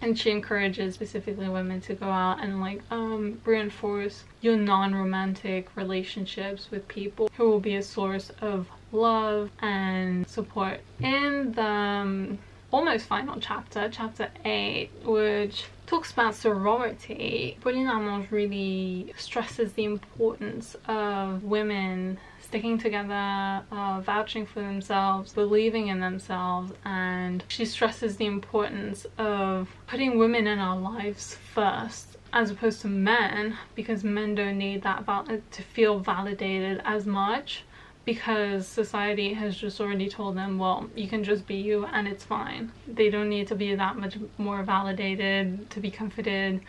and 0.00 0.16
she 0.18 0.30
encourages 0.30 0.94
specifically 0.94 1.48
women 1.48 1.80
to 1.80 1.94
go 1.94 2.06
out 2.06 2.40
and 2.40 2.60
like 2.60 2.80
um 2.90 3.40
reinforce 3.44 4.24
your 4.40 4.56
non-romantic 4.56 5.74
relationships 5.76 6.70
with 6.70 6.86
people 6.86 7.28
who 7.36 7.48
will 7.48 7.60
be 7.60 7.74
a 7.74 7.82
source 7.82 8.30
of 8.40 8.68
love 8.92 9.50
and 9.60 10.26
support 10.28 10.80
in 11.00 11.52
the 11.52 11.62
um, 11.62 12.38
almost 12.70 13.06
final 13.06 13.40
chapter, 13.40 13.88
chapter 13.90 14.28
8, 14.44 14.90
which 15.04 15.64
talks 15.86 16.12
about 16.12 16.34
sorority. 16.34 17.56
Pauline 17.60 17.86
Harmange 17.86 18.30
really 18.30 19.12
stresses 19.16 19.72
the 19.72 19.84
importance 19.84 20.76
of 20.86 21.42
women 21.44 22.18
sticking 22.40 22.78
together, 22.78 23.62
uh, 23.70 24.00
vouching 24.00 24.46
for 24.46 24.60
themselves, 24.60 25.32
believing 25.32 25.88
in 25.88 26.00
themselves, 26.00 26.72
and 26.84 27.44
she 27.48 27.64
stresses 27.64 28.16
the 28.16 28.26
importance 28.26 29.06
of 29.18 29.68
putting 29.86 30.18
women 30.18 30.46
in 30.46 30.58
our 30.58 30.78
lives 30.78 31.34
first 31.54 32.16
as 32.32 32.50
opposed 32.50 32.82
to 32.82 32.88
men 32.88 33.56
because 33.74 34.04
men 34.04 34.34
don't 34.34 34.58
need 34.58 34.82
that 34.82 35.04
to 35.50 35.62
feel 35.62 35.98
validated 35.98 36.80
as 36.84 37.06
much 37.06 37.64
because 38.08 38.66
society 38.66 39.34
has 39.34 39.54
just 39.54 39.78
already 39.82 40.08
told 40.08 40.34
them, 40.34 40.58
well, 40.58 40.88
you 40.96 41.06
can 41.06 41.22
just 41.22 41.46
be 41.46 41.56
you 41.56 41.84
and 41.92 42.08
it's 42.08 42.24
fine. 42.24 42.72
They 42.86 43.10
don't 43.10 43.28
need 43.28 43.48
to 43.48 43.54
be 43.54 43.74
that 43.74 43.96
much 43.98 44.16
more 44.38 44.62
validated, 44.62 45.68
to 45.68 45.78
be 45.78 45.90
comforted 45.90 46.62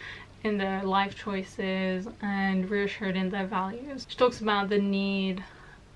in 0.44 0.58
their 0.58 0.84
life 0.84 1.16
choices 1.16 2.10
and 2.22 2.70
reassured 2.70 3.16
in 3.16 3.30
their 3.30 3.48
values. 3.48 4.06
She 4.10 4.18
talks 4.18 4.42
about 4.42 4.68
the 4.68 4.80
need 4.80 5.42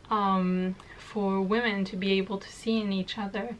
um, 0.10 0.78
for 0.98 1.42
women 1.42 1.84
to 1.92 1.98
be 1.98 2.14
able 2.14 2.38
to 2.38 2.50
see 2.50 2.80
in 2.80 2.94
each 2.94 3.18
other 3.18 3.58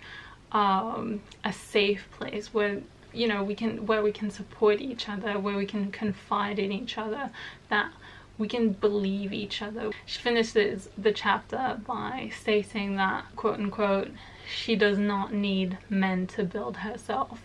um, 0.54 1.22
a 1.44 1.52
safe 1.52 2.08
place 2.18 2.54
where 2.54 2.82
you 3.12 3.28
know 3.28 3.44
we 3.44 3.56
can 3.56 3.86
where 3.86 4.02
we 4.02 4.12
can 4.12 4.32
support 4.32 4.80
each 4.80 5.08
other 5.08 5.38
where 5.38 5.58
we 5.58 5.66
can 5.66 5.92
confide 5.92 6.58
in 6.58 6.72
each 6.72 6.98
other 6.98 7.30
that 7.70 7.92
we 8.38 8.48
can 8.48 8.70
believe 8.70 9.32
each 9.32 9.62
other. 9.62 9.92
She 10.06 10.20
finishes 10.20 10.90
the 10.98 11.12
chapter 11.12 11.80
by 11.86 12.32
stating 12.40 12.96
that, 12.96 13.26
quote 13.36 13.60
unquote, 13.60 14.12
she 14.48 14.76
does 14.76 14.98
not 14.98 15.34
need 15.34 15.78
men 15.90 16.28
to 16.28 16.44
build 16.44 16.78
herself. 16.78 17.42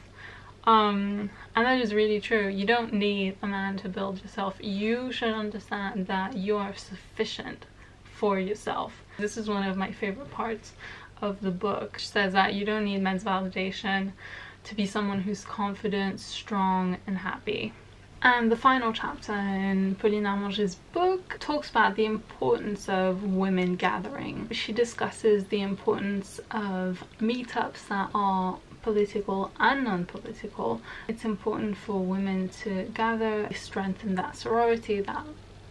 Um, 0.64 1.30
and 1.54 1.66
that 1.66 1.80
is 1.80 1.94
really 1.94 2.20
true. 2.20 2.48
You 2.48 2.66
don't 2.66 2.92
need 2.92 3.36
a 3.42 3.46
man 3.46 3.76
to 3.78 3.88
build 3.88 4.20
yourself. 4.22 4.56
You 4.60 5.12
should 5.12 5.32
understand 5.32 6.06
that 6.08 6.36
you 6.36 6.56
are 6.56 6.74
sufficient 6.74 7.66
for 8.04 8.38
yourself. 8.38 9.02
This 9.18 9.36
is 9.36 9.48
one 9.48 9.66
of 9.66 9.76
my 9.76 9.92
favorite 9.92 10.30
parts 10.30 10.72
of 11.22 11.40
the 11.40 11.50
book. 11.50 11.98
She 11.98 12.08
says 12.08 12.32
that 12.32 12.54
you 12.54 12.64
don't 12.64 12.84
need 12.84 13.02
men's 13.02 13.24
validation 13.24 14.12
to 14.64 14.74
be 14.74 14.86
someone 14.86 15.20
who's 15.20 15.44
confident, 15.44 16.20
strong, 16.20 16.98
and 17.06 17.18
happy. 17.18 17.72
And 18.20 18.50
the 18.50 18.56
final 18.56 18.92
chapter 18.92 19.32
in 19.32 19.94
Pauline 19.94 20.24
Harmange's 20.24 20.74
book 20.92 21.36
talks 21.38 21.70
about 21.70 21.94
the 21.94 22.04
importance 22.04 22.88
of 22.88 23.22
women 23.22 23.76
gathering. 23.76 24.48
She 24.50 24.72
discusses 24.72 25.44
the 25.44 25.60
importance 25.62 26.40
of 26.50 27.04
meetups 27.20 27.86
that 27.88 28.10
are 28.14 28.58
political 28.82 29.52
and 29.60 29.84
non-political. 29.84 30.80
It's 31.06 31.24
important 31.24 31.76
for 31.76 32.00
women 32.00 32.48
to 32.64 32.90
gather, 32.92 33.48
strengthen 33.54 34.16
that 34.16 34.36
sorority, 34.36 35.00
that 35.00 35.24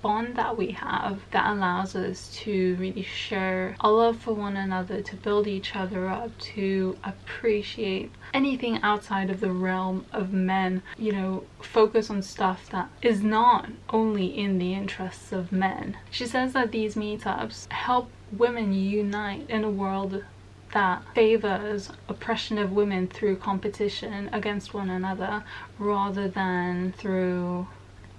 bond 0.08 0.38
that 0.38 0.58
we 0.58 0.72
have 0.72 1.20
that 1.32 1.52
allows 1.52 1.94
us 1.94 2.30
to 2.34 2.78
really 2.78 3.02
share 3.02 3.76
a 3.82 3.92
love 3.92 4.18
for 4.18 4.34
one 4.34 4.56
another, 4.56 5.02
to 5.02 5.18
build 5.18 5.46
each 5.48 5.76
other 5.76 6.08
up, 6.08 6.32
to 6.40 6.98
appreciate 7.04 8.10
anything 8.34 8.82
outside 8.82 9.30
of 9.30 9.42
the 9.42 9.52
realm 9.52 10.06
of 10.14 10.32
men, 10.32 10.82
you 10.98 11.12
know, 11.12 11.44
focus 11.60 12.10
on 12.10 12.22
stuff 12.22 12.70
that 12.70 12.90
is 13.02 13.22
not 13.22 13.70
only 13.90 14.28
in 14.28 14.60
the 14.60 14.74
interests 14.74 15.34
of 15.34 15.52
men. 15.52 15.98
She 16.10 16.26
says 16.26 16.54
that 16.54 16.72
these 16.72 16.96
meetups 16.96 17.70
help 17.70 18.10
women 18.32 18.72
unite 18.72 19.50
in 19.50 19.66
a 19.66 19.70
world 19.70 20.24
that 20.72 21.04
favors 21.16 21.90
oppression 22.08 22.58
of 22.58 22.72
women 22.72 23.08
through 23.08 23.36
competition 23.36 24.30
against 24.32 24.74
one 24.74 24.90
another 24.90 25.44
rather 25.78 26.30
than 26.30 26.94
through 26.94 27.68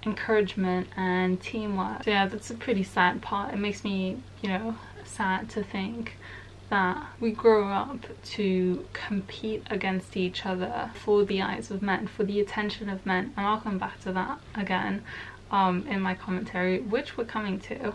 encouragement 0.05 0.87
and 0.95 1.41
teamwork. 1.41 2.03
So 2.03 2.11
yeah, 2.11 2.27
that's 2.27 2.49
a 2.49 2.55
pretty 2.55 2.83
sad 2.83 3.21
part. 3.21 3.53
It 3.53 3.57
makes 3.57 3.83
me, 3.83 4.21
you 4.41 4.49
know, 4.49 4.75
sad 5.03 5.49
to 5.51 5.63
think 5.63 6.17
that 6.69 7.03
we 7.19 7.31
grow 7.31 7.67
up 7.67 8.05
to 8.23 8.85
compete 8.93 9.63
against 9.69 10.15
each 10.15 10.45
other 10.45 10.91
for 10.93 11.25
the 11.25 11.41
eyes 11.41 11.71
of 11.71 11.81
men, 11.81 12.07
for 12.07 12.23
the 12.23 12.39
attention 12.39 12.89
of 12.89 13.05
men, 13.05 13.33
and 13.35 13.45
I'll 13.45 13.59
come 13.59 13.79
back 13.79 13.99
to 14.01 14.11
that 14.13 14.39
again 14.53 15.03
um, 15.51 15.87
in 15.87 15.99
my 16.01 16.13
commentary, 16.13 16.79
which 16.79 17.17
we're 17.17 17.25
coming 17.25 17.59
to, 17.61 17.93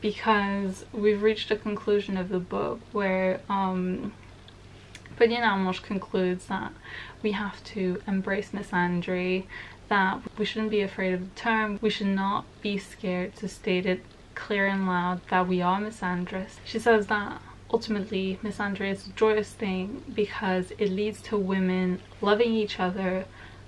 because 0.00 0.86
we've 0.92 1.22
reached 1.22 1.50
a 1.50 1.56
conclusion 1.56 2.16
of 2.16 2.30
the 2.30 2.38
book 2.38 2.80
where 2.92 3.40
um, 3.50 4.12
Harmange 5.18 5.82
concludes 5.82 6.46
that 6.46 6.72
we 7.22 7.32
have 7.32 7.62
to 7.64 8.02
embrace 8.06 8.50
misandry 8.50 9.44
that 9.88 10.20
we 10.38 10.44
shouldn't 10.44 10.70
be 10.70 10.80
afraid 10.80 11.14
of 11.14 11.20
the 11.20 11.40
term. 11.40 11.78
We 11.80 11.90
should 11.90 12.08
not 12.08 12.44
be 12.60 12.78
scared 12.78 13.36
to 13.36 13.48
state 13.48 13.86
it 13.86 14.02
clear 14.34 14.66
and 14.66 14.86
loud 14.86 15.20
that 15.28 15.48
we 15.48 15.62
are 15.62 15.80
misandrous. 15.80 16.58
She 16.64 16.78
says 16.78 17.06
that 17.06 17.40
ultimately 17.72 18.38
misandry 18.42 18.90
is 18.92 19.06
a 19.06 19.10
joyous 19.10 19.50
thing 19.50 20.02
because 20.14 20.72
it 20.78 20.90
leads 20.90 21.20
to 21.22 21.36
women 21.36 22.00
loving 22.20 22.52
each 22.54 22.78
other, 22.78 23.24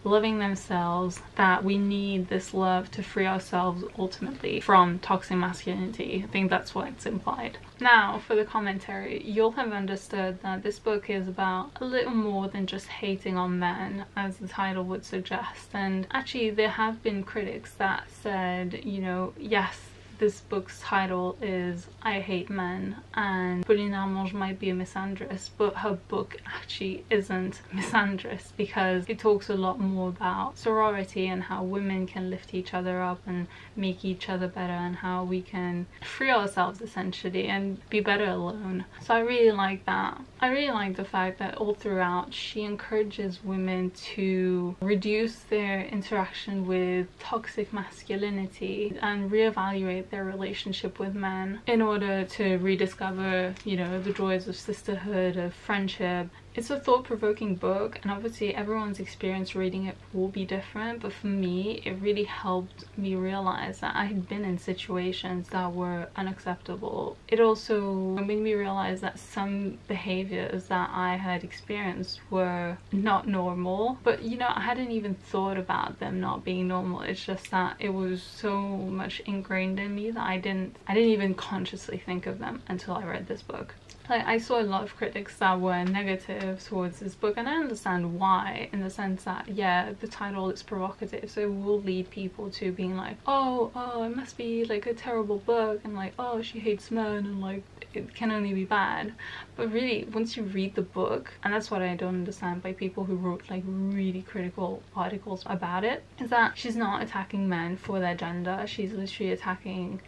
loving 0.09 0.39
themselves, 0.39 1.21
that 1.37 1.63
we 1.63 1.79
need 1.79 2.29
this 2.29 2.55
love 2.55 2.91
to 2.93 3.03
free 3.03 3.27
ourselves 3.27 3.85
ultimately 3.99 4.61
from 4.61 4.99
toxic 4.99 5.37
masculinity. 5.37 6.23
I 6.25 6.31
think 6.31 6.51
that's 6.51 6.75
what's 6.75 7.07
implied. 7.07 7.59
Now, 7.81 8.21
for 8.27 8.35
the 8.35 8.45
commentary, 8.45 9.23
you'll 9.23 9.53
have 9.53 9.73
understood 9.73 10.43
that 10.43 10.63
this 10.63 10.79
book 10.79 11.09
is 11.11 11.29
about 11.29 11.71
a 11.81 11.85
little 11.85 12.15
more 12.15 12.49
than 12.49 12.67
just 12.67 12.89
hating 12.89 13.37
on 13.37 13.59
men, 13.59 14.05
as 14.17 14.39
the 14.39 14.49
title 14.49 14.85
would 14.85 15.05
suggest. 15.05 15.69
And 15.73 16.07
actually, 16.11 16.51
there 16.51 16.71
have 16.71 17.03
been 17.03 17.23
critics 17.23 17.75
that 17.75 18.11
said, 18.11 18.81
you 18.85 19.01
know, 19.01 19.33
yes, 19.39 19.88
this 20.19 20.41
book's 20.41 20.81
title 20.81 21.37
is 21.41 21.87
I 22.03 22.21
Hate 22.21 22.51
Men 22.51 22.97
and 23.15 23.65
Pauline 23.65 23.93
Harmange 23.93 24.33
might 24.33 24.59
be 24.59 24.71
a 24.71 24.75
misandrist 24.75 25.51
but 25.57 25.77
her 25.77 25.99
book 26.09 26.37
actually 26.47 27.05
isn't 27.11 27.63
misandrist 27.73 28.53
because 28.57 29.05
it 29.09 29.19
talks 29.19 29.49
a 29.49 29.55
lot 29.55 29.79
more 29.79 30.09
about 30.09 30.59
sorority 30.59 31.27
and 31.27 31.45
how 31.45 31.63
women 31.63 32.07
can 32.07 32.31
lift 32.31 32.55
each 32.55 32.75
other 32.75 33.01
up 33.01 33.21
and 33.27 33.47
make 33.77 34.05
each 34.05 34.29
other 34.29 34.49
better 34.49 34.73
and 34.73 34.97
how 34.97 35.25
we 35.25 35.41
can 35.41 35.87
free 36.03 36.31
ourselves 36.31 36.81
essentially 36.81 37.47
and 37.47 37.79
be 37.89 38.01
better 38.01 38.25
alone. 38.25 38.85
So 39.03 39.15
I 39.15 39.21
really 39.21 39.53
like 39.53 39.85
that. 39.87 40.21
I 40.41 40.49
really 40.49 40.73
like 40.73 40.97
the 40.97 41.05
fact 41.05 41.39
that 41.39 41.57
all 41.57 41.75
throughout 41.75 42.35
she 42.35 42.63
encourages 42.63 43.43
women 43.45 43.91
to 44.15 44.77
reduce 44.81 45.37
their 45.41 45.83
interaction 45.83 46.67
with 46.67 47.07
toxic 47.19 47.73
masculinity 47.73 48.97
and 49.01 49.31
reevaluate 49.31 50.08
their 50.11 50.25
relationship 50.25 50.99
with 50.99 51.15
men 51.15 51.61
in 51.67 51.83
order 51.83 52.25
to 52.25 52.57
rediscover, 52.59 53.55
you 53.65 53.77
know, 53.77 54.01
the 54.01 54.13
joys 54.13 54.49
of 54.49 54.57
sisterhood, 54.57 55.37
of 55.37 55.55
friendship, 55.55 56.29
it's 56.59 56.71
a 56.71 56.81
thought-provoking 56.81 57.55
book 57.55 58.01
and 58.03 58.11
obviously 58.11 58.53
everyone's 58.53 58.99
experience 58.99 59.55
reading 59.55 59.87
it 59.87 59.97
will 60.13 60.27
be 60.27 60.45
different 60.45 61.01
but 61.01 61.13
for 61.13 61.29
me 61.29 61.81
it 61.85 61.93
really 62.01 62.25
helped 62.25 62.85
me 62.99 63.15
realize 63.15 63.79
that 63.79 63.95
I 63.95 64.07
had 64.07 64.29
been 64.29 64.45
in 64.45 64.59
situations 64.59 65.51
that 65.51 65.73
were 65.73 66.09
unacceptable. 66.17 67.17
It 67.29 67.39
also 67.39 67.93
made 68.17 68.41
me 68.41 68.55
realize 68.55 69.01
that 69.03 69.21
some 69.21 69.79
behaviors 69.87 70.65
that 70.65 70.91
I 70.93 71.15
had 71.15 71.45
experienced 71.45 72.19
were 72.29 72.77
not 72.91 73.29
normal 73.29 74.01
but 74.03 74.25
you 74.25 74.37
know 74.37 74.51
I 74.53 74.63
hadn't 74.63 74.91
even 74.91 75.15
thought 75.15 75.59
about 75.59 76.01
them 76.01 76.19
not 76.19 76.45
being 76.45 76.67
normal 76.67 77.03
it's 77.03 77.25
just 77.25 77.53
that 77.53 77.77
it 77.79 77.95
was 77.95 78.21
so 78.21 78.61
much 78.61 79.21
ingrained 79.21 79.79
in 79.79 79.95
me 79.95 80.11
that 80.11 80.27
I 80.27 80.39
didn't 80.39 80.75
I 80.89 80.95
didn't 80.95 81.11
even 81.11 81.35
consciously 81.35 81.99
think 81.99 82.27
of 82.27 82.41
them 82.41 82.63
until 82.67 82.95
I 82.95 83.05
read 83.05 83.29
this 83.29 83.43
book. 83.43 83.77
Like, 84.09 84.27
I 84.27 84.39
saw 84.39 84.61
a 84.61 84.63
lot 84.63 84.85
of 84.85 84.97
critics 84.97 85.37
that 85.37 85.61
were 85.61 85.85
negative 85.85 86.65
towards 86.65 86.99
this 86.99 87.15
book 87.15 87.35
and 87.37 87.49
I 87.49 87.57
understand 87.57 88.19
why 88.19 88.71
in 88.73 88.81
the 88.81 88.91
sense 88.91 89.25
that 89.25 89.49
yeah 89.49 89.93
the 90.01 90.09
title 90.09 90.49
is 90.51 90.63
provocative 90.63 91.31
so 91.31 91.43
it 91.43 91.53
will 91.53 91.81
lead 91.81 92.11
people 92.11 92.51
to 92.53 92.73
being 92.73 92.97
like 92.97 93.19
oh 93.27 93.71
oh 93.75 94.03
it 94.05 94.17
must 94.17 94.37
be 94.37 94.65
like 94.65 94.87
a 94.87 94.95
terrible 94.95 95.39
book 95.39 95.81
and 95.85 95.95
like 95.95 96.15
oh 96.19 96.41
she 96.41 96.59
hates 96.59 96.91
men 96.91 97.17
and 97.17 97.41
like 97.41 97.63
it 97.95 98.15
can 98.15 98.31
only 98.31 98.53
be 98.53 98.65
bad. 98.65 99.13
But 99.57 99.73
really 99.73 100.07
once 100.13 100.37
you 100.37 100.43
read 100.43 100.75
the 100.75 100.83
book 100.83 101.33
and 101.43 101.53
that's 101.53 101.71
what 101.71 101.83
I 101.83 101.95
don't 101.95 102.15
understand 102.15 102.63
by 102.63 102.73
people 102.73 103.05
who 103.05 103.17
wrote 103.17 103.43
like 103.51 103.63
really 103.67 104.23
critical 104.23 104.83
articles 104.95 105.43
about 105.47 105.85
it 105.85 106.03
is 106.19 106.31
that 106.31 106.57
she's 106.57 106.77
not 106.77 107.03
attacking 107.03 107.49
men 107.49 107.77
for 107.77 108.01
their 108.01 108.15
gender. 108.15 108.65
She's 108.67 108.93
literally 108.93 109.33
attacking 109.33 110.01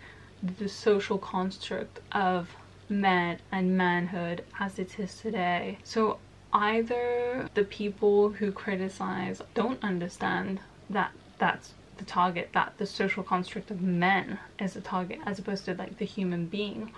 the 0.42 0.68
social 0.68 1.18
construct 1.18 2.00
of 2.12 2.48
men 2.90 3.38
and 3.53 3.76
manhood 3.76 4.44
as 4.59 4.79
it 4.79 4.98
is 4.98 5.14
today. 5.16 5.79
So 5.85 6.18
either 6.53 7.48
the 7.55 7.64
people 7.64 8.31
who 8.31 8.50
criticize 8.50 9.40
don't 9.55 9.83
understand 9.83 10.61
that 10.90 11.12
that's 11.38 11.74
the 11.96 12.05
target 12.05 12.50
that 12.53 12.72
the 12.79 12.87
social 12.87 13.22
construct 13.22 13.70
of 13.70 13.81
men 13.81 14.38
is 14.59 14.74
the 14.74 14.81
target 14.81 15.20
as 15.26 15.38
opposed 15.38 15.64
to 15.66 15.74
like 15.74 15.98
the 15.98 16.05
human 16.05 16.46
being 16.46 16.90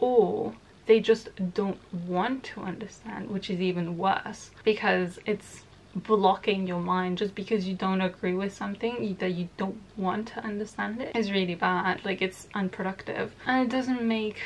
or 0.00 0.52
they 0.86 1.00
just 1.00 1.28
don't 1.54 1.78
want 1.92 2.42
to 2.42 2.60
understand 2.60 3.30
which 3.30 3.50
is 3.50 3.60
even 3.60 3.96
worse 3.96 4.50
because 4.64 5.18
it's 5.26 5.62
blocking 5.94 6.66
your 6.66 6.80
mind. 6.80 7.18
Just 7.18 7.34
because 7.34 7.66
you 7.66 7.74
don't 7.74 8.00
agree 8.00 8.34
with 8.34 8.54
something 8.54 9.16
that 9.18 9.30
you 9.30 9.48
don't 9.56 9.80
want 9.96 10.28
to 10.28 10.40
understand 10.40 11.00
it 11.00 11.14
is 11.16 11.30
really 11.30 11.54
bad. 11.54 12.04
Like 12.04 12.22
it's 12.22 12.46
unproductive. 12.54 13.34
And 13.46 13.66
it 13.66 13.70
doesn't 13.70 14.02
make 14.02 14.36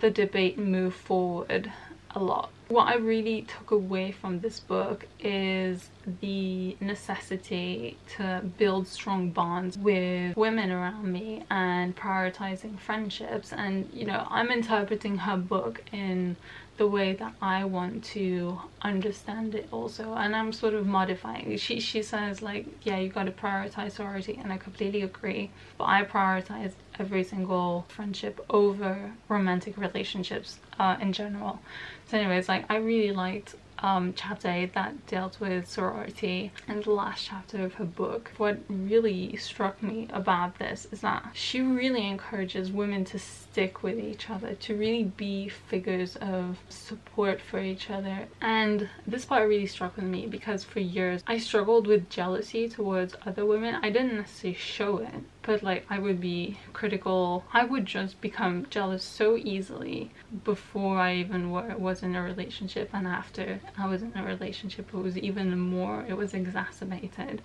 the 0.00 0.10
debate 0.10 0.58
move 0.58 0.94
forward 0.94 1.70
a 2.14 2.18
lot. 2.18 2.50
What 2.68 2.86
I 2.86 2.96
really 2.96 3.42
took 3.42 3.72
away 3.72 4.12
from 4.12 4.40
this 4.40 4.60
book 4.60 5.06
is 5.18 5.90
the 6.20 6.76
necessity 6.80 7.96
to 8.16 8.42
build 8.58 8.86
strong 8.86 9.30
bonds 9.30 9.76
with 9.76 10.36
women 10.36 10.70
around 10.70 11.12
me 11.12 11.44
and 11.50 11.96
prioritizing 11.96 12.78
friendships. 12.78 13.52
And 13.52 13.88
you 13.92 14.06
know 14.06 14.26
I'm 14.30 14.50
interpreting 14.50 15.18
her 15.18 15.36
book 15.36 15.82
in 15.92 16.36
the 16.76 16.86
way 16.86 17.12
that 17.12 17.34
I 17.42 17.64
want 17.64 18.04
to 18.04 18.60
understand 18.82 19.54
it 19.54 19.68
also. 19.70 20.14
And 20.14 20.34
I'm 20.34 20.52
sort 20.52 20.74
of 20.74 20.86
modifying. 20.86 21.56
She 21.58 21.80
she 21.80 22.02
says 22.02 22.40
like 22.40 22.66
yeah 22.82 22.98
you 22.98 23.08
got 23.08 23.24
to 23.24 23.32
prioritize 23.32 23.92
sorority 23.92 24.38
and 24.40 24.52
I 24.52 24.58
completely 24.58 25.02
agree. 25.02 25.50
But 25.76 25.84
I 25.84 26.04
prioritize 26.04 26.72
every 27.00 27.24
single 27.24 27.84
friendship 27.88 28.44
over 28.50 29.12
romantic 29.28 29.76
relationships 29.76 30.58
uh, 30.78 30.96
in 31.00 31.12
general 31.12 31.58
so 32.06 32.18
anyways 32.18 32.48
like 32.48 32.64
I 32.70 32.76
really 32.76 33.12
liked 33.12 33.56
um, 33.82 34.12
chapter 34.14 34.66
that 34.66 35.06
dealt 35.06 35.40
with 35.40 35.68
sorority 35.68 36.52
and 36.68 36.84
the 36.84 36.90
last 36.90 37.26
chapter 37.26 37.64
of 37.64 37.74
her 37.74 37.84
book. 37.84 38.30
What 38.36 38.58
really 38.68 39.36
struck 39.36 39.82
me 39.82 40.08
about 40.10 40.58
this 40.58 40.86
is 40.92 41.00
that 41.00 41.30
she 41.32 41.60
really 41.60 42.06
encourages 42.06 42.70
women 42.70 43.04
to 43.06 43.18
stick 43.18 43.82
with 43.82 43.98
each 43.98 44.30
other, 44.30 44.54
to 44.54 44.76
really 44.76 45.04
be 45.04 45.48
figures 45.48 46.16
of 46.16 46.58
support 46.68 47.40
for 47.40 47.60
each 47.60 47.90
other. 47.90 48.26
And 48.40 48.88
this 49.06 49.24
part 49.24 49.48
really 49.48 49.66
struck 49.66 49.96
with 49.96 50.04
me 50.04 50.26
because 50.26 50.64
for 50.64 50.80
years 50.80 51.22
I 51.26 51.38
struggled 51.38 51.86
with 51.86 52.10
jealousy 52.10 52.68
towards 52.68 53.16
other 53.26 53.46
women. 53.46 53.76
I 53.82 53.90
didn't 53.90 54.16
necessarily 54.16 54.58
show 54.58 54.98
it, 54.98 55.24
but 55.42 55.62
like 55.62 55.86
I 55.88 55.98
would 55.98 56.20
be 56.20 56.58
critical. 56.72 57.44
I 57.52 57.64
would 57.64 57.86
just 57.86 58.20
become 58.20 58.66
jealous 58.70 59.02
so 59.02 59.36
easily 59.36 60.10
before 60.44 60.98
I 60.98 61.16
even 61.16 61.50
was 61.50 62.02
in 62.02 62.14
a 62.14 62.22
relationship 62.22 62.90
and 62.92 63.06
after 63.06 63.60
I 63.78 63.86
was 63.86 64.02
in 64.02 64.12
a 64.14 64.22
relationship 64.22 64.88
it 64.92 64.96
was 64.96 65.16
even 65.16 65.58
more, 65.58 66.04
it 66.08 66.16
was 66.16 66.34
exacerbated. 66.34 67.42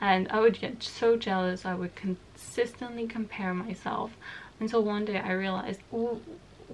And 0.00 0.28
I 0.28 0.40
would 0.40 0.60
get 0.60 0.82
so 0.82 1.16
jealous, 1.16 1.66
I 1.66 1.74
would 1.74 1.94
consistently 1.94 3.06
compare 3.06 3.52
myself 3.52 4.16
until 4.58 4.82
one 4.82 5.04
day 5.04 5.18
I 5.18 5.32
realized, 5.32 5.80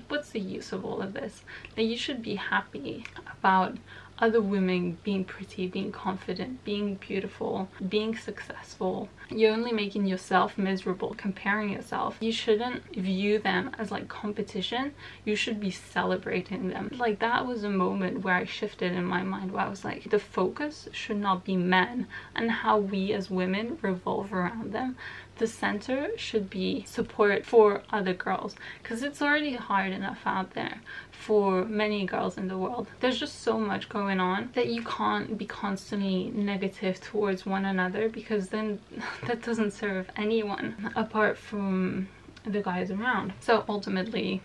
what's 0.09 0.31
the 0.31 0.41
use 0.41 0.73
of 0.73 0.85
all 0.85 1.01
of 1.01 1.13
this? 1.13 1.43
That 1.75 1.85
you 1.85 1.97
should 1.97 2.23
be 2.23 2.37
happy 2.37 3.05
about 3.41 3.79
other 4.19 4.41
women 4.41 4.99
being 5.05 5.25
pretty, 5.25 5.67
being 5.67 5.93
confident, 5.93 6.65
being 6.65 6.95
beautiful, 6.97 7.69
being 7.89 8.17
successful. 8.17 9.09
You're 9.29 9.53
only 9.53 9.73
making 9.73 10.07
yourself 10.07 10.57
miserable 10.57 11.15
comparing 11.17 11.71
yourself. 11.71 12.17
You 12.21 12.33
shouldn't 12.33 12.95
view 12.95 13.39
them 13.39 13.73
as 13.79 13.91
like 13.91 14.09
competition. 14.09 14.95
You 15.25 15.37
should 15.37 15.61
be 15.61 15.71
celebrating 15.71 16.69
them. 16.69 16.91
Like 16.97 17.19
that 17.19 17.47
was 17.47 17.65
a 17.65 17.71
moment 17.71 18.23
where 18.23 18.35
I 18.35 18.45
shifted 18.45 18.93
in 18.93 19.05
my 19.05 19.23
mind 19.23 19.53
where 19.53 19.65
I 19.65 19.69
was 19.69 19.85
like, 19.85 20.11
the 20.11 20.19
focus 20.19 20.89
should 20.93 21.19
not 21.19 21.45
be 21.45 21.57
men 21.57 22.07
and 22.35 22.51
how 22.51 22.79
we 22.79 23.13
as 23.13 23.31
women 23.31 23.79
revolve 23.83 24.33
around 24.33 24.73
them 24.73 24.97
the 25.39 25.47
center 25.47 26.09
should 26.17 26.49
be 26.49 26.83
support 26.87 27.45
for 27.45 27.83
other 27.91 28.15
girls 28.15 28.55
because 28.83 29.03
it's 29.03 29.21
already 29.21 29.55
hard 29.55 29.93
enough 29.93 30.21
out 30.25 30.53
there 30.55 30.81
for 31.21 31.65
many 31.65 32.07
girls 32.07 32.39
in 32.39 32.49
the 32.49 32.57
world. 32.57 32.87
There's 33.01 33.19
just 33.19 33.43
so 33.43 33.59
much 33.59 33.89
going 33.89 34.21
on 34.21 34.51
that 34.55 34.69
you 34.69 34.83
can't 34.83 35.37
be 35.37 35.47
constantly 35.47 36.31
negative 36.35 37.01
towards 37.01 37.45
one 37.45 37.65
another 37.65 38.09
because 38.09 38.49
then 38.49 38.81
that 39.27 39.43
doesn't 39.43 39.73
serve 39.73 40.09
anyone 40.17 40.93
apart 40.95 41.37
from 41.37 42.09
the 42.45 42.63
guys 42.63 42.91
around. 42.91 43.33
So 43.41 43.65
ultimately, 43.69 44.41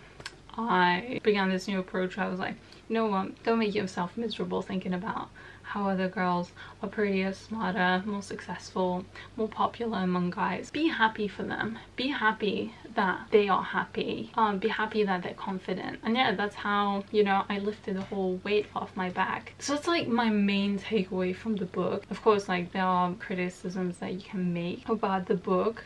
I 0.56 1.20
began 1.22 1.50
this 1.50 1.68
new 1.68 1.78
approach. 1.78 2.18
I 2.18 2.28
was 2.28 2.38
like, 2.38 2.54
you 2.88 2.94
know 2.94 3.06
what, 3.06 3.42
don't 3.44 3.58
make 3.58 3.74
yourself 3.74 4.16
miserable 4.16 4.62
thinking 4.62 4.92
about 4.92 5.28
how 5.62 5.88
other 5.88 6.08
girls 6.08 6.52
are 6.82 6.88
prettier, 6.88 7.32
smarter, 7.32 8.02
more 8.04 8.20
successful, 8.20 9.04
more 9.36 9.48
popular 9.48 9.98
among 9.98 10.28
guys. 10.30 10.70
Be 10.70 10.88
happy 10.88 11.26
for 11.26 11.44
them. 11.44 11.78
Be 11.96 12.08
happy 12.08 12.74
that 12.94 13.28
they 13.30 13.48
are 13.48 13.62
happy. 13.62 14.30
Um, 14.34 14.58
be 14.58 14.68
happy 14.68 15.04
that 15.04 15.22
they're 15.22 15.32
confident. 15.32 16.00
And 16.02 16.14
yeah, 16.14 16.34
that's 16.34 16.56
how, 16.56 17.04
you 17.10 17.24
know, 17.24 17.44
I 17.48 17.58
lifted 17.58 17.96
the 17.96 18.02
whole 18.02 18.38
weight 18.44 18.66
off 18.76 18.94
my 18.96 19.08
back. 19.08 19.54
So 19.58 19.74
it's 19.74 19.86
like 19.86 20.08
my 20.08 20.28
main 20.28 20.78
takeaway 20.78 21.34
from 21.34 21.56
the 21.56 21.64
book. 21.64 22.04
Of 22.10 22.20
course, 22.20 22.48
like 22.48 22.72
there 22.72 22.84
are 22.84 23.14
criticisms 23.14 23.96
that 23.98 24.12
you 24.12 24.20
can 24.20 24.52
make 24.52 24.86
about 24.88 25.26
the 25.26 25.36
book. 25.36 25.84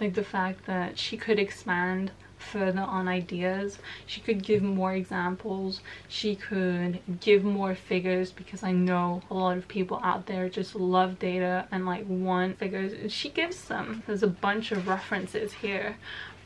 Like 0.00 0.14
the 0.14 0.24
fact 0.24 0.66
that 0.66 0.98
she 0.98 1.16
could 1.16 1.38
expand 1.40 2.12
further 2.44 2.80
on 2.80 3.08
ideas. 3.08 3.78
She 4.06 4.20
could 4.20 4.42
give 4.42 4.62
more 4.62 4.94
examples. 4.94 5.80
She 6.08 6.36
could 6.36 7.00
give 7.20 7.44
more 7.44 7.74
figures 7.74 8.32
because 8.32 8.62
i 8.62 8.72
know 8.72 9.22
a 9.30 9.34
lot 9.34 9.56
of 9.56 9.68
people 9.68 10.00
out 10.02 10.26
there 10.26 10.48
just 10.48 10.74
love 10.74 11.18
data 11.18 11.66
and 11.70 11.86
like 11.86 12.04
want 12.08 12.58
figures. 12.58 13.12
She 13.12 13.30
gives 13.30 13.64
them 13.64 14.02
there's 14.06 14.22
a 14.22 14.28
bunch 14.28 14.72
of 14.72 14.88
references 14.88 15.52
here. 15.52 15.96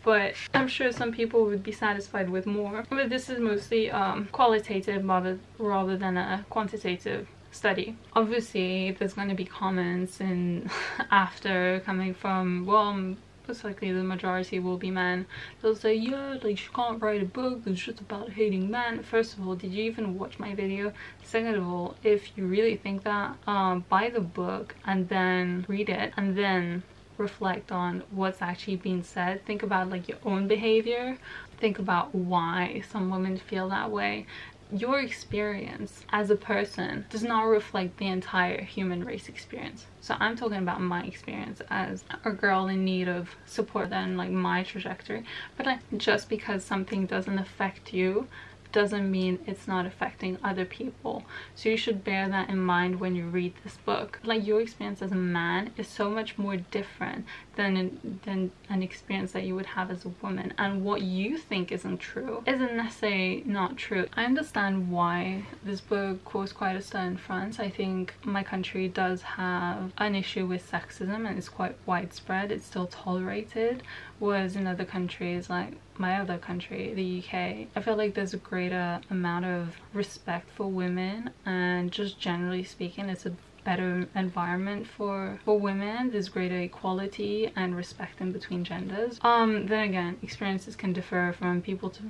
But 0.05 0.35
I'm 0.55 0.69
sure 0.69 0.93
some 0.93 1.13
people 1.13 1.45
would 1.45 1.63
be 1.63 1.73
satisfied 1.73 2.31
with 2.31 2.47
more. 2.47 2.85
But 2.89 3.11
this 3.11 3.29
is 3.29 3.41
mostly 3.41 3.91
um, 3.91 4.29
qualitative 4.33 5.05
rather, 5.05 5.39
rather 5.59 5.97
than 5.97 6.17
a 6.17 6.47
quantitative 6.49 7.29
study. 7.51 7.97
Obviously, 8.15 8.93
there's 8.93 9.15
going 9.15 9.29
to 9.29 9.35
be 9.35 9.45
comments 9.45 10.21
and 10.21 10.71
after 11.11 11.81
coming 11.85 12.15
from, 12.15 12.65
well, 12.67 13.17
most 13.49 13.65
likely 13.65 13.91
the 13.93 14.05
majority 14.05 14.59
will 14.59 14.77
be 14.77 14.91
men. 14.91 15.27
They'll 15.61 15.75
say 15.75 15.95
yeah 15.95 16.37
like 16.43 16.63
you 16.65 16.71
can't 16.75 17.03
write 17.03 17.23
a 17.23 17.27
book. 17.27 17.65
That's 17.65 17.81
just 17.81 18.01
about 18.01 18.33
hating 18.33 18.71
men. 18.71 19.03
First 19.03 19.35
of 19.35 19.47
all 19.47 19.57
did 19.57 19.73
you 19.73 19.85
even 19.85 20.15
watch 20.19 20.39
my 20.39 20.55
video? 20.55 20.93
Second 21.23 21.55
of 21.55 21.67
all 21.67 21.97
if 22.03 22.37
you 22.37 22.47
really 22.47 22.77
think 22.77 23.05
that 23.05 23.39
um, 23.47 23.87
buy 23.89 24.11
the 24.11 24.21
book 24.21 24.77
and 24.85 25.09
then 25.09 25.65
read 25.69 25.89
it 25.89 26.13
and 26.17 26.37
then 26.37 26.85
reflect 27.17 27.73
on 27.73 28.05
what's 28.11 28.43
actually 28.43 28.77
being 28.77 29.03
said. 29.03 29.45
Think 29.45 29.63
about 29.63 29.91
like 29.91 30.09
your 30.09 30.19
own 30.23 30.47
behavior. 30.47 31.19
Think 31.59 31.79
about 31.79 32.15
why 32.15 32.83
some 32.89 33.11
women 33.11 33.37
feel 33.37 33.69
that 33.71 33.91
way 33.91 34.27
your 34.73 35.01
experience 35.01 36.05
as 36.11 36.31
a 36.31 36.37
person 36.37 37.07
does 37.11 37.23
not 37.23 37.45
reflect 37.45 37.97
the 37.97 38.07
entire 38.07 38.63
human 38.63 39.05
race 39.05 39.29
experience. 39.29 39.87
So 40.01 40.15
I'm 40.19 40.37
talking 40.37 40.59
about 40.59 40.81
my 40.81 41.03
experience 41.05 41.63
as 41.71 42.05
a 42.25 42.31
girl 42.31 42.69
in 42.69 42.85
need 42.85 43.09
of 43.09 43.35
support 43.47 43.93
and 43.93 44.17
like 44.17 44.31
my 44.31 44.63
trajectory. 44.63 45.25
But 45.57 45.67
like 45.67 45.81
just 45.97 46.29
because 46.29 46.65
something 46.65 47.07
doesn't 47.07 47.39
affect 47.39 47.93
you 47.95 48.29
doesn't 48.73 49.11
mean 49.11 49.39
it's 49.47 49.67
not 49.67 49.87
affecting 49.87 50.39
other 50.45 50.65
people 50.65 51.25
so 51.55 51.69
you 51.69 51.77
should 51.77 52.05
bear 52.05 52.29
that 52.29 52.51
in 52.51 52.59
mind 52.59 53.01
when 53.01 53.15
you 53.15 53.25
read 53.25 53.55
this 53.65 53.79
book 53.79 54.21
like 54.23 54.47
your 54.47 54.61
experience 54.61 55.01
as 55.01 55.11
a 55.11 55.17
man 55.17 55.71
is 55.77 55.89
so 55.89 56.11
much 56.11 56.37
more 56.37 56.57
different 56.57 57.25
than 57.59 58.21
than 58.25 58.51
an 58.71 58.83
experience 58.83 59.33
that 59.33 59.45
you 59.45 59.55
would 59.55 59.67
have 59.67 59.91
as 59.91 60.05
a 60.05 60.13
woman 60.23 60.55
and 60.57 60.85
what 60.85 61.03
you 61.03 61.37
think 61.37 61.71
isn't 61.73 61.99
true 61.99 62.43
isn't 62.47 62.75
necessarily 62.75 63.43
not 63.45 63.77
true. 63.77 64.07
I 64.17 64.25
understand 64.25 64.91
why 64.91 65.45
this 65.63 65.81
book 65.81 66.25
caused 66.25 66.55
quite 66.55 66.77
a 66.77 66.81
stir 66.81 67.01
in 67.01 67.17
france 67.17 67.59
i 67.59 67.69
think 67.69 68.15
my 68.25 68.43
country 68.43 68.89
does 68.89 69.23
have 69.23 69.93
an 69.99 70.15
issue 70.15 70.47
with 70.47 70.71
sexism 70.71 71.27
and 71.29 71.39
it's 71.39 71.49
quite 71.49 71.77
widespread. 71.87 72.53
It's 72.53 72.67
still 72.67 72.87
tolerated 72.87 73.83
whereas 74.19 74.57
in 74.57 74.67
other 74.67 74.85
countries 74.85 75.51
like 75.51 75.75
my 75.97 76.21
other 76.21 76.39
country, 76.39 76.95
the 76.95 77.19
UK, 77.19 77.67
I 77.75 77.81
feel 77.83 77.97
like 77.97 78.15
there's 78.15 78.35
a 78.35 78.39
greater 78.39 79.01
amount 79.11 79.47
of 79.47 79.77
respect 79.93 80.49
for 80.51 80.69
women 80.69 81.31
and 81.45 81.91
just 81.91 82.21
generally 82.21 82.63
speaking 82.63 83.09
it's 83.09 83.27
a 83.27 83.33
better 83.71 83.93
environment 84.27 84.83
for 84.97 85.17
for 85.45 85.57
women 85.69 86.11
there's 86.13 86.31
greater 86.37 86.61
equality 86.71 87.37
and 87.61 87.69
respect 87.83 88.15
in 88.23 88.29
between 88.37 88.61
genders. 88.71 89.13
Um 89.33 89.51
then 89.71 89.83
again 89.91 90.13
experiences 90.29 90.75
can 90.83 90.91
differ 90.99 91.23
from 91.39 91.53
people 91.71 91.91
to 91.97 92.03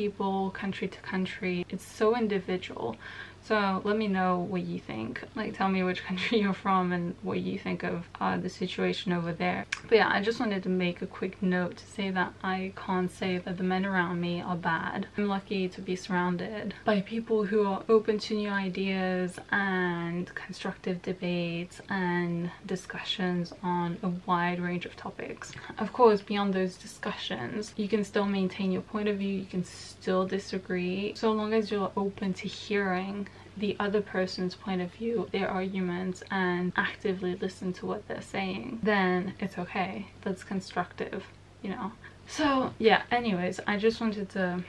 people 0.00 0.50
country 0.62 0.88
to 0.88 1.00
country. 1.12 1.56
It's 1.74 1.86
so 2.00 2.06
individual 2.24 2.96
So 3.44 3.82
let 3.84 3.96
me 3.96 4.06
know 4.06 4.38
what 4.38 4.62
you 4.62 4.78
think. 4.78 5.22
Like 5.34 5.56
tell 5.56 5.68
me 5.68 5.82
which 5.82 6.04
country 6.06 6.40
you're 6.40 6.52
from 6.52 6.92
and 6.92 7.14
what 7.22 7.40
you 7.40 7.58
think 7.58 7.82
of 7.82 8.04
uh, 8.20 8.36
the 8.36 8.48
situation 8.48 9.12
over 9.12 9.32
there. 9.32 9.66
But 9.88 9.96
yeah, 9.96 10.10
I 10.12 10.22
just 10.22 10.38
wanted 10.38 10.62
to 10.62 10.68
make 10.68 11.02
a 11.02 11.06
quick 11.06 11.42
note 11.42 11.76
to 11.78 11.86
say 11.86 12.10
that 12.10 12.34
I 12.42 12.72
can't 12.76 13.10
say 13.10 13.38
that 13.38 13.56
the 13.56 13.64
men 13.64 13.84
around 13.84 14.20
me 14.20 14.40
are 14.40 14.56
bad. 14.56 15.08
I'm 15.16 15.26
lucky 15.26 15.68
to 15.68 15.80
be 15.80 15.96
surrounded 15.96 16.74
by 16.84 17.00
people 17.00 17.44
who 17.44 17.66
are 17.66 17.82
open 17.88 18.18
to 18.20 18.34
new 18.34 18.48
ideas 18.48 19.38
and 19.50 20.32
constructive 20.34 21.02
debates 21.02 21.80
and 21.88 22.50
discussions 22.66 23.52
on 23.62 23.98
a 24.02 24.08
wide 24.24 24.60
range 24.60 24.86
of 24.86 24.94
topics. 24.96 25.52
Of 25.78 25.92
course, 25.92 26.20
beyond 26.20 26.54
those 26.54 26.76
discussions, 26.76 27.74
you 27.76 27.88
can 27.88 28.04
still 28.04 28.26
maintain 28.26 28.70
your 28.70 28.82
point 28.82 29.08
of 29.08 29.18
view, 29.18 29.40
you 29.40 29.46
can 29.46 29.64
still 29.64 30.26
disagree, 30.26 31.14
so 31.16 31.32
long 31.32 31.52
as 31.52 31.70
you're 31.70 31.92
open 31.96 32.32
to 32.34 32.48
hearing 32.48 33.26
the 33.56 33.76
other 33.78 34.00
person's 34.00 34.54
point 34.54 34.80
of 34.80 34.92
view, 34.92 35.28
their 35.32 35.48
arguments, 35.48 36.22
and 36.30 36.72
actively 36.76 37.34
listen 37.36 37.72
to 37.74 37.86
what 37.86 38.06
they're 38.08 38.22
saying, 38.22 38.80
then 38.82 39.34
it's 39.40 39.58
okay. 39.58 40.06
That's 40.22 40.42
constructive, 40.44 41.24
you 41.60 41.70
know? 41.70 41.92
So, 42.26 42.72
yeah, 42.78 43.02
anyways, 43.10 43.60
I 43.66 43.76
just 43.76 44.00
wanted 44.00 44.30
to 44.30 44.64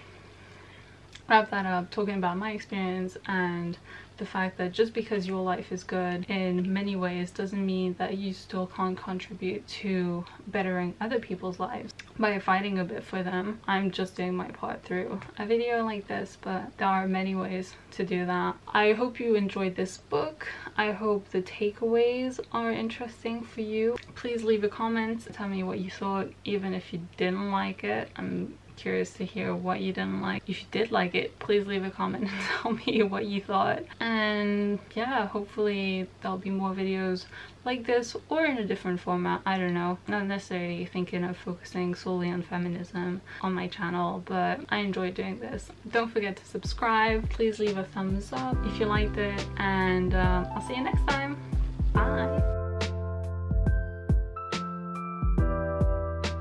wrap 1.29 1.49
that 1.51 1.65
up 1.65 1.91
talking 1.91 2.15
about 2.15 2.37
my 2.37 2.51
experience 2.51 3.17
and 3.25 3.77
the 4.17 4.25
fact 4.25 4.57
that 4.57 4.71
just 4.71 4.93
because 4.93 5.27
your 5.27 5.41
life 5.41 5.71
is 5.71 5.83
good 5.83 6.25
in 6.29 6.71
many 6.71 6.95
ways 6.95 7.31
doesn't 7.31 7.65
mean 7.65 7.95
that 7.97 8.17
you 8.17 8.33
still 8.33 8.67
can't 8.67 8.97
contribute 8.97 9.67
to 9.67 10.25
bettering 10.47 10.93
other 11.01 11.19
people's 11.19 11.59
lives 11.59 11.93
by 12.19 12.37
fighting 12.39 12.79
a 12.79 12.83
bit 12.83 13.03
for 13.03 13.23
them. 13.23 13.59
I'm 13.67 13.91
just 13.91 14.15
doing 14.15 14.35
my 14.35 14.47
part 14.49 14.83
through 14.83 15.19
a 15.37 15.45
video 15.45 15.83
like 15.83 16.07
this, 16.07 16.37
but 16.41 16.77
there 16.77 16.87
are 16.87 17.07
many 17.07 17.35
ways 17.35 17.73
to 17.91 18.05
do 18.05 18.25
that. 18.25 18.55
I 18.67 18.93
hope 18.93 19.19
you 19.19 19.35
enjoyed 19.35 19.75
this 19.75 19.97
book. 19.97 20.47
I 20.77 20.91
hope 20.91 21.29
the 21.29 21.41
takeaways 21.41 22.39
are 22.51 22.71
interesting 22.71 23.41
for 23.41 23.61
you. 23.61 23.97
Please 24.15 24.43
leave 24.43 24.63
a 24.63 24.69
comment. 24.69 25.27
Tell 25.33 25.47
me 25.47 25.63
what 25.63 25.79
you 25.79 25.89
thought, 25.89 26.29
even 26.45 26.73
if 26.73 26.93
you 26.93 27.01
didn't 27.17 27.51
like 27.51 27.83
it. 27.83 28.09
I'm 28.15 28.57
curious 28.83 29.13
to 29.13 29.23
hear 29.23 29.55
what 29.55 29.79
you 29.79 29.93
didn't 29.93 30.21
like. 30.21 30.43
If 30.45 30.61
you 30.61 30.67
did 30.71 30.91
like 30.91 31.15
it, 31.15 31.39
please 31.39 31.65
leave 31.65 31.85
a 31.85 31.89
comment 31.89 32.23
and 32.29 32.41
tell 32.61 32.71
me 32.73 33.01
what 33.01 33.25
you 33.25 33.39
thought. 33.41 33.83
And 34.01 34.77
yeah, 34.93 35.25
hopefully 35.27 36.07
there'll 36.21 36.37
be 36.37 36.49
more 36.49 36.73
videos 36.73 37.25
like 37.63 37.85
this 37.85 38.15
or 38.27 38.43
in 38.43 38.57
a 38.57 38.65
different 38.65 38.99
format. 38.99 39.41
I 39.45 39.57
don't 39.57 39.73
know. 39.73 39.97
Not 40.07 40.25
necessarily 40.25 40.85
thinking 40.85 41.23
of 41.23 41.37
focusing 41.37 41.95
solely 41.95 42.29
on 42.29 42.41
feminism 42.41 43.21
on 43.41 43.53
my 43.53 43.67
channel, 43.69 44.21
but 44.25 44.59
I 44.69 44.79
enjoy 44.79 45.11
doing 45.11 45.39
this. 45.39 45.69
Don't 45.89 46.11
forget 46.11 46.35
to 46.35 46.45
subscribe. 46.45 47.29
Please 47.29 47.59
leave 47.59 47.77
a 47.77 47.85
thumbs 47.85 48.33
up 48.33 48.57
if 48.65 48.79
you 48.79 48.85
liked 48.85 49.17
it. 49.17 49.45
And 49.57 50.13
um, 50.13 50.45
I'll 50.53 50.61
see 50.67 50.75
you 50.75 50.83
next 50.83 51.07
time. 51.07 51.37
Bye. 51.93 52.62